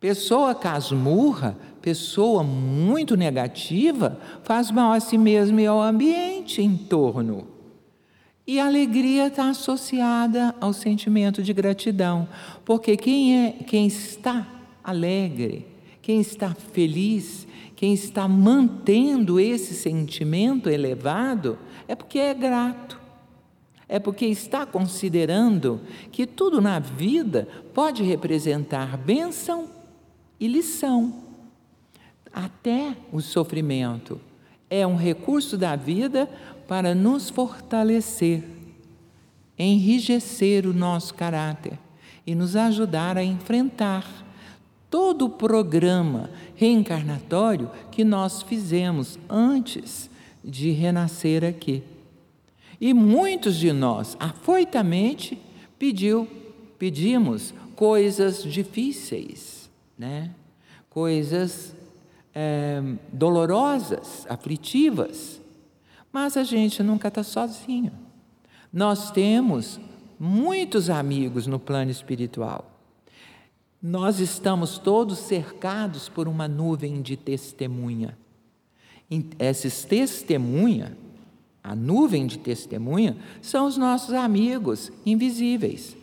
[0.00, 7.48] Pessoa casmurra, pessoa muito negativa, faz mal a si mesmo e ao ambiente em torno.
[8.46, 12.28] E a alegria está associada ao sentimento de gratidão,
[12.64, 14.46] porque quem é, quem está
[14.84, 15.66] alegre,
[16.00, 22.98] quem está feliz, quem está mantendo esse sentimento elevado, é porque é grato.
[23.88, 25.80] É porque está considerando
[26.12, 29.77] que tudo na vida pode representar bênção
[30.38, 31.26] e lição.
[32.32, 34.20] até o sofrimento.
[34.70, 36.28] É um recurso da vida
[36.68, 38.44] para nos fortalecer,
[39.58, 41.78] enrijecer o nosso caráter
[42.26, 44.06] e nos ajudar a enfrentar
[44.90, 50.10] todo o programa reencarnatório que nós fizemos antes
[50.44, 51.82] de renascer aqui.
[52.80, 55.38] E muitos de nós, afoitamente,
[55.78, 56.28] pediu,
[56.78, 59.57] pedimos coisas difíceis,
[59.98, 60.30] né?
[60.88, 61.74] coisas
[62.34, 62.82] é,
[63.12, 65.40] dolorosas, aflitivas,
[66.12, 67.92] mas a gente nunca está sozinho.
[68.72, 69.80] Nós temos
[70.18, 72.70] muitos amigos no plano espiritual.
[73.80, 78.18] Nós estamos todos cercados por uma nuvem de testemunha.
[79.38, 80.96] Esses testemunha,
[81.62, 85.96] a nuvem de testemunha, são os nossos amigos invisíveis,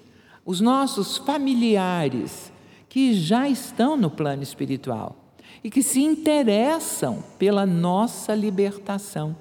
[0.46, 2.52] os nossos familiares
[2.96, 5.18] que já estão no plano espiritual
[5.62, 9.36] e que se interessam pela nossa libertação.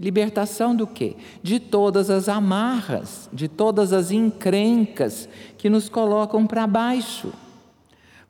[0.00, 1.14] Libertação do quê?
[1.42, 5.28] De todas as amarras, de todas as encrencas
[5.58, 7.30] que nos colocam para baixo,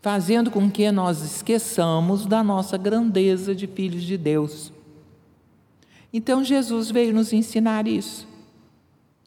[0.03, 4.73] fazendo com que nós esqueçamos da nossa grandeza de filhos de Deus.
[6.13, 8.27] Então Jesus veio nos ensinar isso.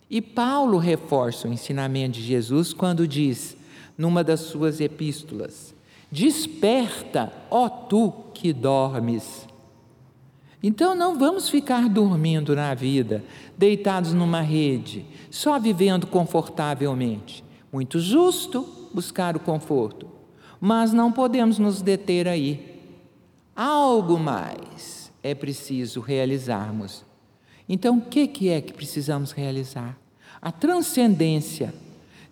[0.09, 3.55] E Paulo reforça o ensinamento de Jesus quando diz,
[3.97, 5.73] numa das suas epístolas:
[6.11, 9.47] Desperta, ó tu que dormes
[10.61, 13.23] então não vamos ficar dormindo na vida,
[13.57, 17.43] deitados numa rede, só vivendo confortavelmente.
[17.71, 20.07] Muito justo buscar o conforto,
[20.59, 22.81] mas não podemos nos deter aí.
[23.55, 27.05] Algo mais é preciso realizarmos.
[27.69, 29.97] Então, o que é que precisamos realizar?
[30.41, 31.73] A transcendência,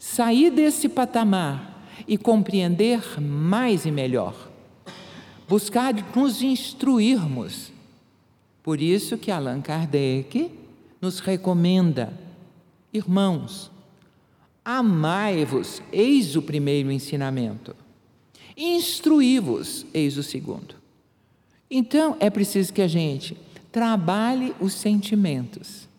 [0.08, 4.51] sair desse patamar e compreender mais e melhor.
[5.49, 7.74] Buscar nos instruirmos
[8.62, 10.51] por isso que Allan Kardec
[11.01, 12.14] nos recomenda,
[12.93, 13.72] irmãos,
[14.64, 17.76] amai-vos, eis o primeiro ensinamento.
[18.56, 20.76] Instruí-vos, eis o segundo.
[21.70, 23.36] Então é preciso que a gente
[23.72, 25.89] trabalhe os sentimentos.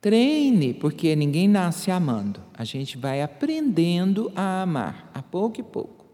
[0.00, 2.49] Treine, porque ninguém nasce amando.
[2.60, 6.04] A gente vai aprendendo a amar, a pouco e pouco.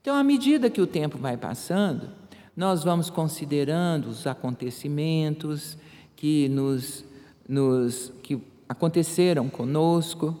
[0.00, 2.08] Então, à medida que o tempo vai passando,
[2.56, 5.78] nós vamos considerando os acontecimentos
[6.16, 7.04] que nos,
[7.48, 8.36] nos que
[8.68, 10.36] aconteceram conosco,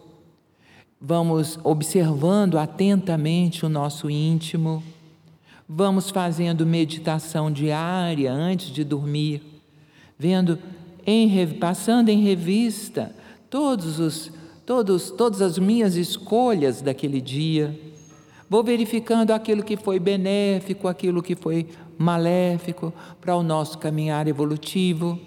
[1.00, 4.82] vamos observando atentamente o nosso íntimo,
[5.68, 9.40] vamos fazendo meditação diária antes de dormir,
[10.18, 10.58] vendo
[11.06, 13.14] em, passando em revista
[13.48, 14.32] todos os
[14.66, 17.78] todos todas as minhas escolhas daquele dia.
[18.50, 25.18] Vou verificando aquilo que foi benéfico, aquilo que foi maléfico para o nosso caminhar evolutivo?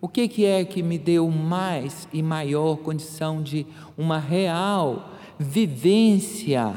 [0.00, 3.66] O que, que é que me deu mais e maior condição de
[3.96, 6.74] uma real vivência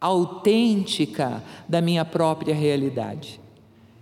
[0.00, 3.40] autêntica da minha própria realidade?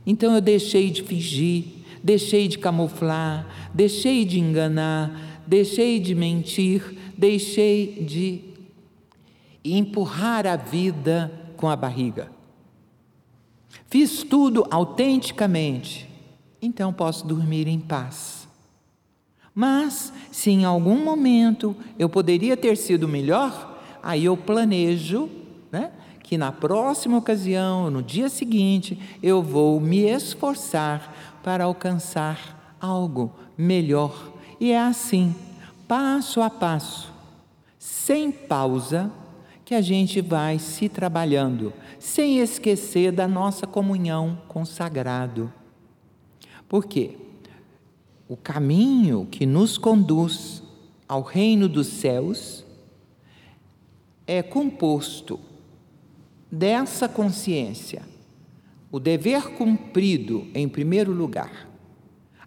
[0.06, 1.64] Então eu deixei de fingir,
[2.02, 8.42] deixei de camuflar, deixei de enganar, deixei de mentir, deixei de
[9.64, 12.30] empurrar a vida com a barriga.
[13.88, 16.08] Fiz tudo autenticamente,
[16.60, 18.46] então posso dormir em paz.
[19.54, 25.30] Mas, se em algum momento eu poderia ter sido melhor, aí eu planejo
[25.72, 25.92] né,
[26.22, 34.35] que na próxima ocasião, no dia seguinte, eu vou me esforçar para alcançar algo melhor.
[34.58, 35.34] E é assim,
[35.86, 37.12] passo a passo,
[37.78, 39.12] sem pausa,
[39.64, 45.52] que a gente vai se trabalhando, sem esquecer da nossa comunhão com o sagrado.
[46.68, 47.16] Por quê?
[48.28, 50.62] O caminho que nos conduz
[51.08, 52.64] ao reino dos céus
[54.26, 55.38] é composto
[56.50, 58.02] dessa consciência,
[58.90, 61.68] o dever cumprido em primeiro lugar,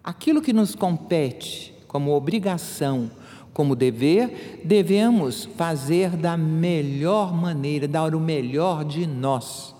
[0.02, 3.10] aquilo que nos compete como obrigação
[3.52, 9.74] como dever, devemos fazer da melhor maneira, dar o melhor de nós.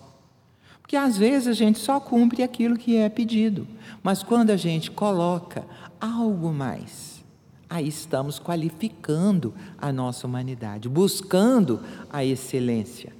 [0.82, 3.64] Porque às vezes a gente só cumpre aquilo que é pedido,
[4.02, 5.64] mas quando a gente coloca
[6.00, 7.24] algo mais,
[7.68, 11.80] aí estamos qualificando a nossa humanidade, buscando
[12.10, 13.12] a excelência.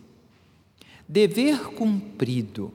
[1.09, 2.72] Dever cumprido.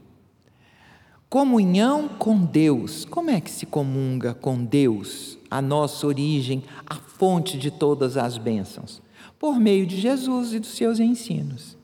[1.29, 3.03] Comunhão com Deus.
[3.03, 5.37] Como é que se comunga com Deus?
[5.55, 9.01] A nossa origem, a fonte de todas as bênçãos,
[9.39, 11.77] por meio de Jesus e dos seus ensinos.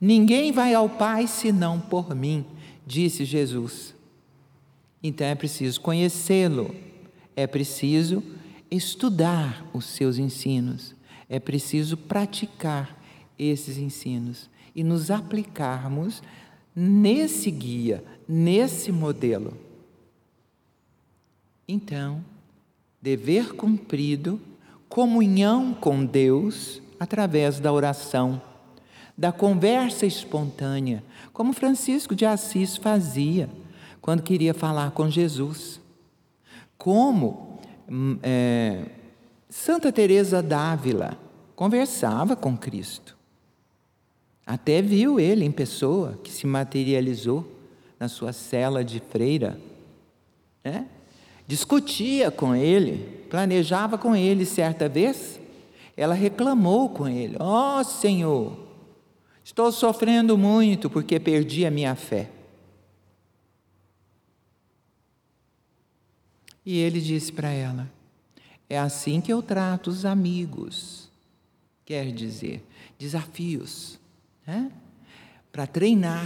[0.00, 2.46] Ninguém vai ao Pai senão por mim,
[2.86, 3.94] disse Jesus.
[5.02, 6.74] Então é preciso conhecê-lo,
[7.36, 8.22] é preciso
[8.70, 10.94] estudar os seus ensinos,
[11.28, 12.98] é preciso praticar
[13.38, 16.22] esses ensinos e nos aplicarmos
[16.74, 19.58] nesse guia, nesse modelo.
[21.68, 22.24] Então,
[23.02, 24.40] dever cumprido,
[24.88, 28.40] comunhão com Deus através da oração,
[29.18, 33.50] da conversa espontânea, como Francisco de Assis fazia
[34.00, 35.80] quando queria falar com Jesus.
[36.78, 37.58] Como
[37.90, 38.86] hum, é,
[39.48, 41.18] Santa Teresa d'Ávila
[41.56, 43.16] conversava com Cristo.
[44.46, 47.46] Até viu ele em pessoa, que se materializou
[47.98, 49.58] na sua cela de freira.
[50.64, 50.86] Né?
[51.46, 55.40] Discutia com ele, planejava com ele certa vez.
[55.96, 58.56] Ela reclamou com ele: Ó oh, Senhor,
[59.44, 62.30] estou sofrendo muito porque perdi a minha fé.
[66.64, 67.90] E ele disse para ela:
[68.68, 71.10] É assim que eu trato os amigos.
[71.84, 72.64] Quer dizer,
[72.98, 73.98] desafios,
[74.46, 74.70] né?
[75.50, 76.24] para treinar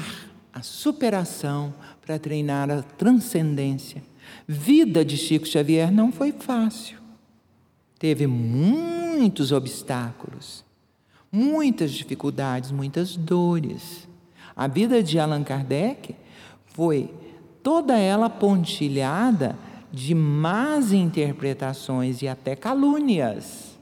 [0.52, 4.02] a superação, para treinar a transcendência.
[4.46, 6.98] Vida de Chico Xavier não foi fácil.
[7.98, 10.64] Teve muitos obstáculos,
[11.32, 14.06] muitas dificuldades, muitas dores.
[14.54, 16.14] A vida de Allan Kardec
[16.66, 17.10] foi
[17.62, 19.56] toda ela pontilhada
[19.90, 23.76] de más interpretações e até calúnias.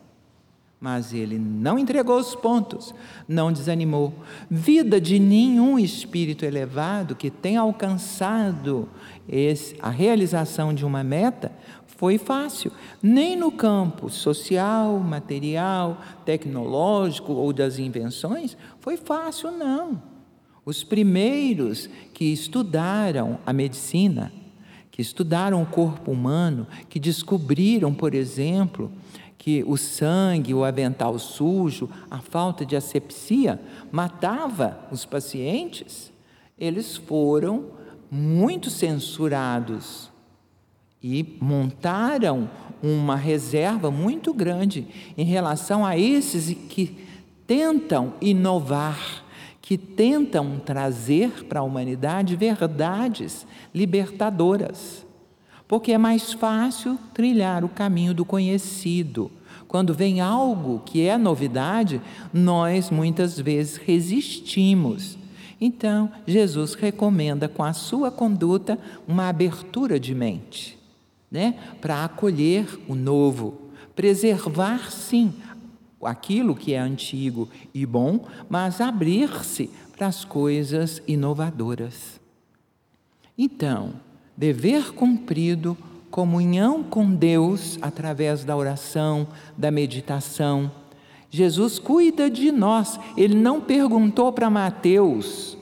[0.80, 2.94] Mas ele não entregou os pontos,
[3.26, 4.12] não desanimou.
[4.50, 8.88] Vida de nenhum espírito elevado que tenha alcançado
[9.28, 11.50] esse, a realização de uma meta
[11.86, 12.72] foi fácil.
[13.02, 20.02] Nem no campo social, material, tecnológico ou das invenções foi fácil, não.
[20.64, 24.32] Os primeiros que estudaram a medicina,
[24.90, 28.90] que estudaram o corpo humano, que descobriram, por exemplo,
[29.36, 33.60] que o sangue, o avental sujo, a falta de asepsia
[33.92, 36.10] matava os pacientes,
[36.58, 37.66] eles foram
[38.14, 40.10] muito censurados
[41.02, 42.48] e montaram
[42.82, 44.86] uma reserva muito grande
[45.18, 46.96] em relação a esses que
[47.46, 49.24] tentam inovar
[49.66, 55.06] que tentam trazer para a humanidade verdades libertadoras.
[55.66, 59.30] Porque é mais fácil trilhar o caminho do conhecido.
[59.66, 61.98] Quando vem algo que é novidade,
[62.30, 65.16] nós muitas vezes resistimos.
[65.60, 70.78] Então, Jesus recomenda com a sua conduta uma abertura de mente,
[71.30, 75.32] né, para acolher o novo, preservar sim
[76.02, 82.20] aquilo que é antigo e bom, mas abrir-se para as coisas inovadoras.
[83.38, 83.94] Então,
[84.36, 85.76] dever cumprido,
[86.10, 89.26] comunhão com Deus através da oração,
[89.56, 90.70] da meditação.
[91.34, 92.96] Jesus cuida de nós.
[93.16, 95.58] Ele não perguntou para Mateus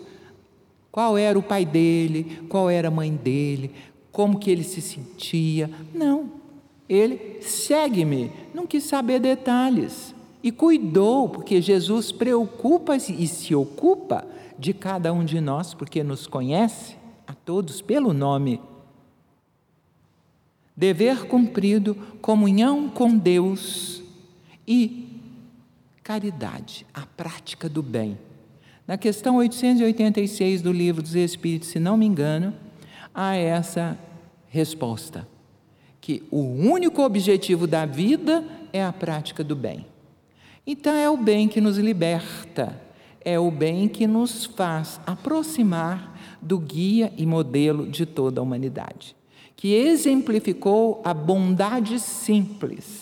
[0.91, 3.70] qual era o pai dele, qual era a mãe dele,
[4.12, 5.70] como que ele se sentia.
[5.95, 6.31] Não.
[6.87, 10.14] Ele segue-me, não quis saber detalhes.
[10.43, 14.27] E cuidou, porque Jesus preocupa-se e se ocupa
[14.59, 16.97] de cada um de nós, porque nos conhece
[17.27, 18.61] a todos pelo nome.
[20.77, 24.03] Dever cumprido, comunhão com Deus
[24.68, 25.12] e
[26.03, 28.18] caridade, a prática do bem.
[28.86, 32.53] Na questão 886 do Livro dos Espíritos, se não me engano,
[33.14, 33.98] há essa
[34.48, 35.26] resposta:
[36.00, 39.86] que o único objetivo da vida é a prática do bem.
[40.66, 42.80] Então é o bem que nos liberta,
[43.24, 49.14] é o bem que nos faz aproximar do guia e modelo de toda a humanidade,
[49.57, 53.01] que exemplificou a bondade simples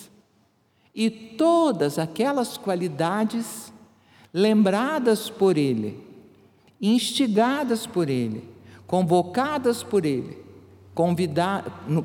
[0.93, 3.71] e todas aquelas qualidades
[4.33, 5.99] lembradas por ele,
[6.81, 8.43] instigadas por ele,
[8.87, 10.37] convocadas por ele,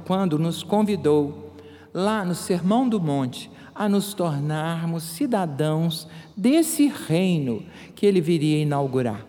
[0.04, 1.52] quando nos convidou
[1.92, 7.64] lá no Sermão do Monte a nos tornarmos cidadãos desse reino
[7.94, 9.26] que ele viria inaugurar.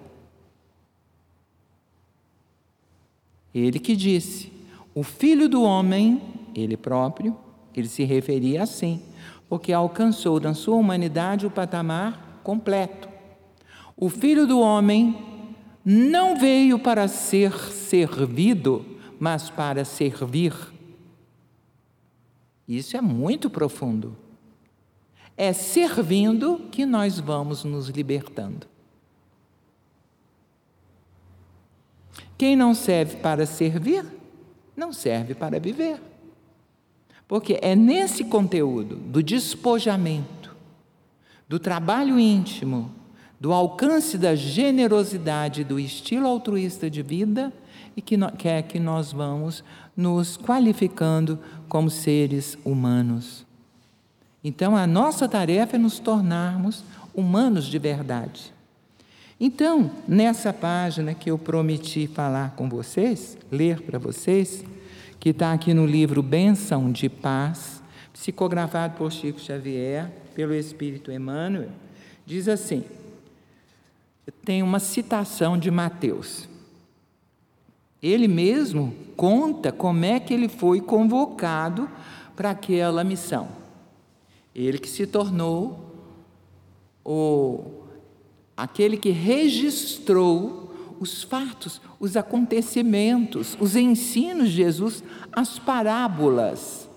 [3.54, 4.52] Ele que disse:
[4.94, 6.22] o filho do homem,
[6.56, 7.36] ele próprio,
[7.76, 9.02] ele se referia assim,
[9.50, 13.08] porque alcançou na sua humanidade o patamar completo.
[13.96, 15.26] O filho do homem
[15.84, 18.86] não veio para ser servido,
[19.20, 20.54] mas para servir.
[22.68, 24.16] Isso é muito profundo.
[25.38, 28.68] É servindo que nós vamos nos libertando.
[32.38, 34.06] Quem não serve para servir,
[34.76, 36.00] não serve para viver.
[37.28, 40.56] Porque é nesse conteúdo do despojamento,
[41.48, 42.92] do trabalho íntimo,
[43.40, 47.54] do alcance da generosidade, do estilo altruísta de vida,
[47.96, 49.64] e que, que é que nós vamos
[49.96, 53.46] nos qualificando como seres humanos.
[54.44, 58.54] Então, a nossa tarefa é nos tornarmos humanos de verdade.
[59.40, 64.64] Então, nessa página que eu prometi falar com vocês, ler para vocês,
[65.20, 67.82] que está aqui no livro Benção de Paz,
[68.14, 71.70] psicografado por Chico Xavier, pelo Espírito Emmanuel,
[72.26, 72.84] diz assim:
[74.48, 76.48] tem uma citação de Mateus.
[78.02, 81.90] Ele mesmo conta como é que ele foi convocado
[82.36, 83.50] para aquela missão.
[84.56, 85.86] Ele que se tornou
[87.04, 87.84] o
[88.56, 90.67] aquele que registrou
[91.00, 96.90] os fatos, os acontecimentos, os ensinos de Jesus, as parábolas,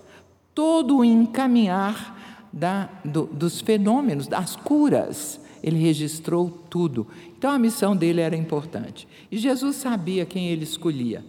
[0.53, 5.39] todo o encaminhar da, do, dos fenômenos, das curas.
[5.63, 7.07] Ele registrou tudo.
[7.37, 9.07] Então a missão dele era importante.
[9.31, 11.23] E Jesus sabia quem ele escolhia,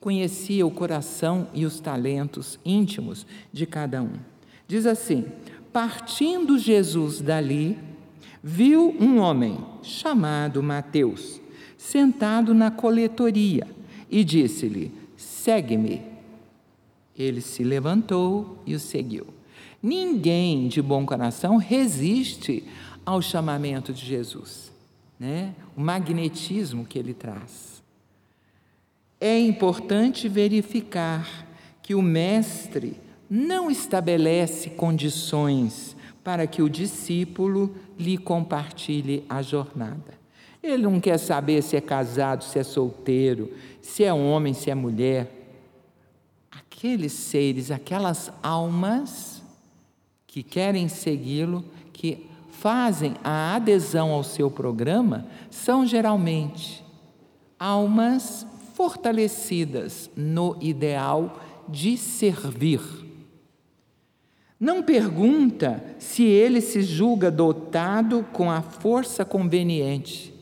[0.00, 4.14] conhecia o coração e os talentos íntimos de cada um.
[4.66, 5.24] Diz assim:
[5.72, 7.78] partindo Jesus dali,
[8.42, 11.40] viu um homem chamado Mateus
[11.86, 13.66] sentado na coletoria
[14.10, 16.02] e disse-lhe: Segue-me.
[17.16, 19.26] Ele se levantou e o seguiu.
[19.82, 22.64] Ninguém de bom coração resiste
[23.04, 24.72] ao chamamento de Jesus,
[25.18, 25.54] né?
[25.76, 27.82] o magnetismo que ele traz.
[29.18, 31.46] É importante verificar
[31.82, 32.96] que o Mestre
[33.30, 40.25] não estabelece condições para que o discípulo lhe compartilhe a jornada.
[40.66, 44.74] Ele não quer saber se é casado, se é solteiro, se é homem, se é
[44.74, 45.30] mulher.
[46.50, 49.42] Aqueles seres, aquelas almas
[50.26, 56.84] que querem segui-lo, que fazem a adesão ao seu programa, são geralmente
[57.58, 63.06] almas fortalecidas no ideal de servir
[64.58, 70.32] não pergunta se ele se julga dotado com a força conveniente.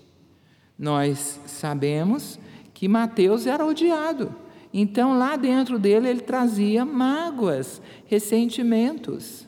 [0.78, 2.38] Nós sabemos
[2.72, 4.34] que Mateus era odiado.
[4.72, 9.46] Então, lá dentro dele, ele trazia mágoas, ressentimentos.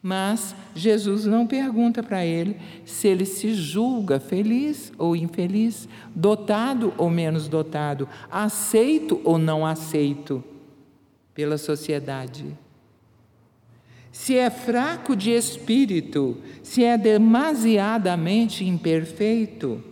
[0.00, 7.08] Mas Jesus não pergunta para ele se ele se julga feliz ou infeliz, dotado ou
[7.10, 10.44] menos dotado, aceito ou não aceito
[11.32, 12.54] pela sociedade
[14.14, 19.82] se é fraco de espírito, se é demasiadamente imperfeito,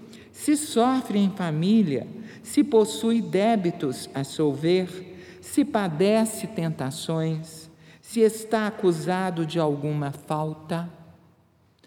[0.42, 2.04] se sofre em família,
[2.42, 7.70] se possui débitos a solver, se padece tentações,
[8.00, 10.90] se está acusado de alguma falta,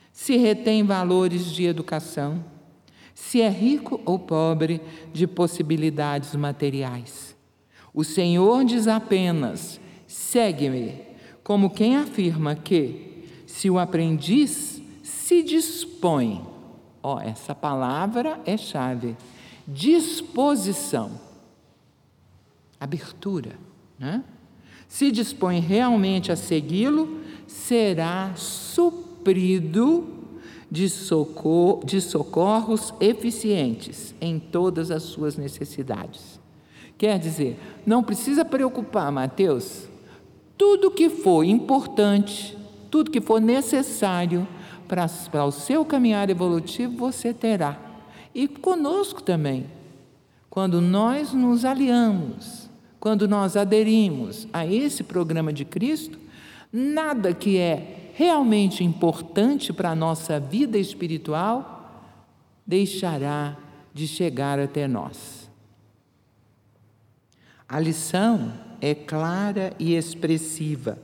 [0.09, 2.45] se retém valores de educação,
[3.13, 4.79] se é rico ou pobre
[5.11, 7.35] de possibilidades materiais.
[7.93, 11.01] O Senhor diz apenas: segue-me
[11.43, 16.54] como quem afirma que, se o aprendiz se dispõe,
[17.05, 19.15] ó, essa palavra é chave,
[19.67, 21.11] disposição,
[22.79, 23.51] abertura,
[23.99, 24.23] né?
[24.87, 30.03] se dispõe realmente a segui-lo, será suprido
[30.69, 36.39] de, socor de socorros eficientes em todas as suas necessidades.
[36.97, 39.87] Quer dizer, não precisa preocupar, Mateus,
[40.57, 42.57] tudo que for importante,
[42.89, 44.47] tudo que for necessário
[44.87, 47.77] para o seu caminhar evolutivo, você terá.
[48.33, 49.65] E conosco também.
[50.49, 52.69] Quando nós nos aliamos,
[52.99, 56.17] quando nós aderimos a esse programa de Cristo,
[56.71, 61.75] nada que é realmente importante para a nossa vida espiritual
[62.65, 63.57] deixará
[63.93, 65.49] de chegar até nós.
[67.67, 70.97] A lição é clara e expressiva.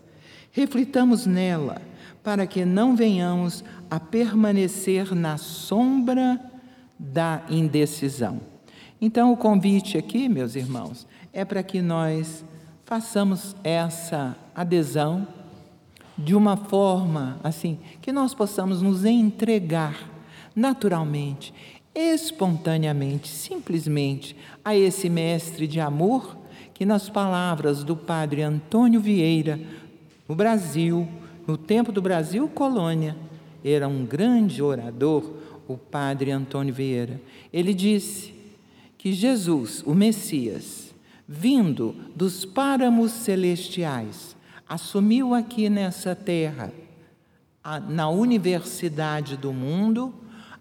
[0.51, 1.81] Reflitamos nela
[2.23, 6.39] para que não venhamos a permanecer na sombra
[6.97, 8.39] da indecisão.
[9.01, 12.45] Então, o convite aqui, meus irmãos, é para que nós
[12.85, 15.27] façamos essa adesão
[16.17, 20.09] de uma forma assim que nós possamos nos entregar
[20.55, 21.53] naturalmente,
[21.95, 26.37] espontaneamente, simplesmente a esse mestre de amor
[26.73, 29.59] que, nas palavras do padre Antônio Vieira,
[30.27, 31.07] no Brasil,
[31.47, 33.15] no tempo do Brasil colônia,
[33.63, 35.33] era um grande orador,
[35.67, 37.21] o padre Antônio Vieira.
[37.51, 38.33] Ele disse
[38.97, 40.93] que Jesus, o Messias,
[41.27, 44.35] vindo dos páramos celestiais,
[44.67, 46.73] assumiu aqui nessa terra,
[47.87, 50.13] na universidade do mundo,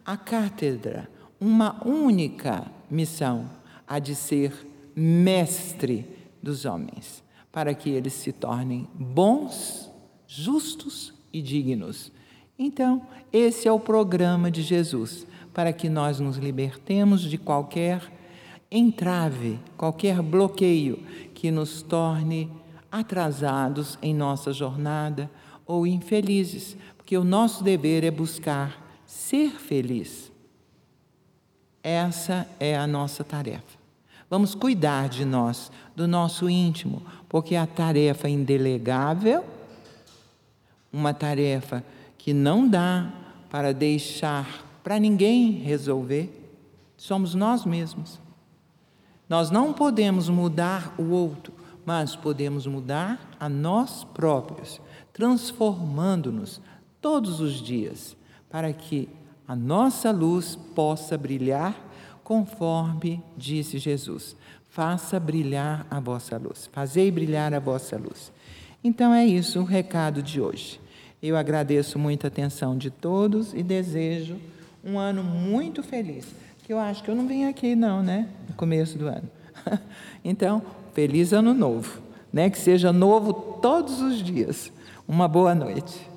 [0.04, 1.08] a cátedra,
[1.40, 3.50] uma única missão,
[3.86, 4.52] a de ser
[4.94, 6.06] mestre
[6.42, 9.89] dos homens, para que eles se tornem bons,
[10.32, 12.12] justos e dignos.
[12.56, 13.02] Então,
[13.32, 18.00] esse é o programa de Jesus, para que nós nos libertemos de qualquer
[18.70, 20.98] entrave, qualquer bloqueio
[21.34, 22.48] que nos torne
[22.92, 25.28] atrasados em nossa jornada
[25.66, 30.30] ou infelizes, porque o nosso dever é buscar ser feliz.
[31.82, 33.80] Essa é a nossa tarefa.
[34.28, 39.44] Vamos cuidar de nós, do nosso íntimo, porque a tarefa indelegável,
[40.92, 41.84] uma tarefa
[42.18, 43.10] que não dá
[43.50, 46.52] para deixar para ninguém resolver,
[46.96, 48.18] somos nós mesmos.
[49.28, 51.52] Nós não podemos mudar o outro,
[51.84, 54.80] mas podemos mudar a nós próprios,
[55.12, 56.60] transformando-nos
[57.00, 58.16] todos os dias,
[58.48, 59.08] para que
[59.46, 61.74] a nossa luz possa brilhar
[62.24, 64.36] conforme disse Jesus.
[64.68, 68.32] Faça brilhar a vossa luz, fazei brilhar a vossa luz.
[68.82, 70.80] Então é isso o recado de hoje.
[71.22, 74.36] Eu agradeço muito a atenção de todos e desejo
[74.82, 76.26] um ano muito feliz.
[76.64, 78.28] Que eu acho que eu não vim aqui não, né?
[78.48, 79.28] No começo do ano.
[80.22, 80.62] Então,
[80.92, 82.50] feliz ano novo, né?
[82.50, 84.70] Que seja novo todos os dias.
[85.08, 86.09] Uma boa noite.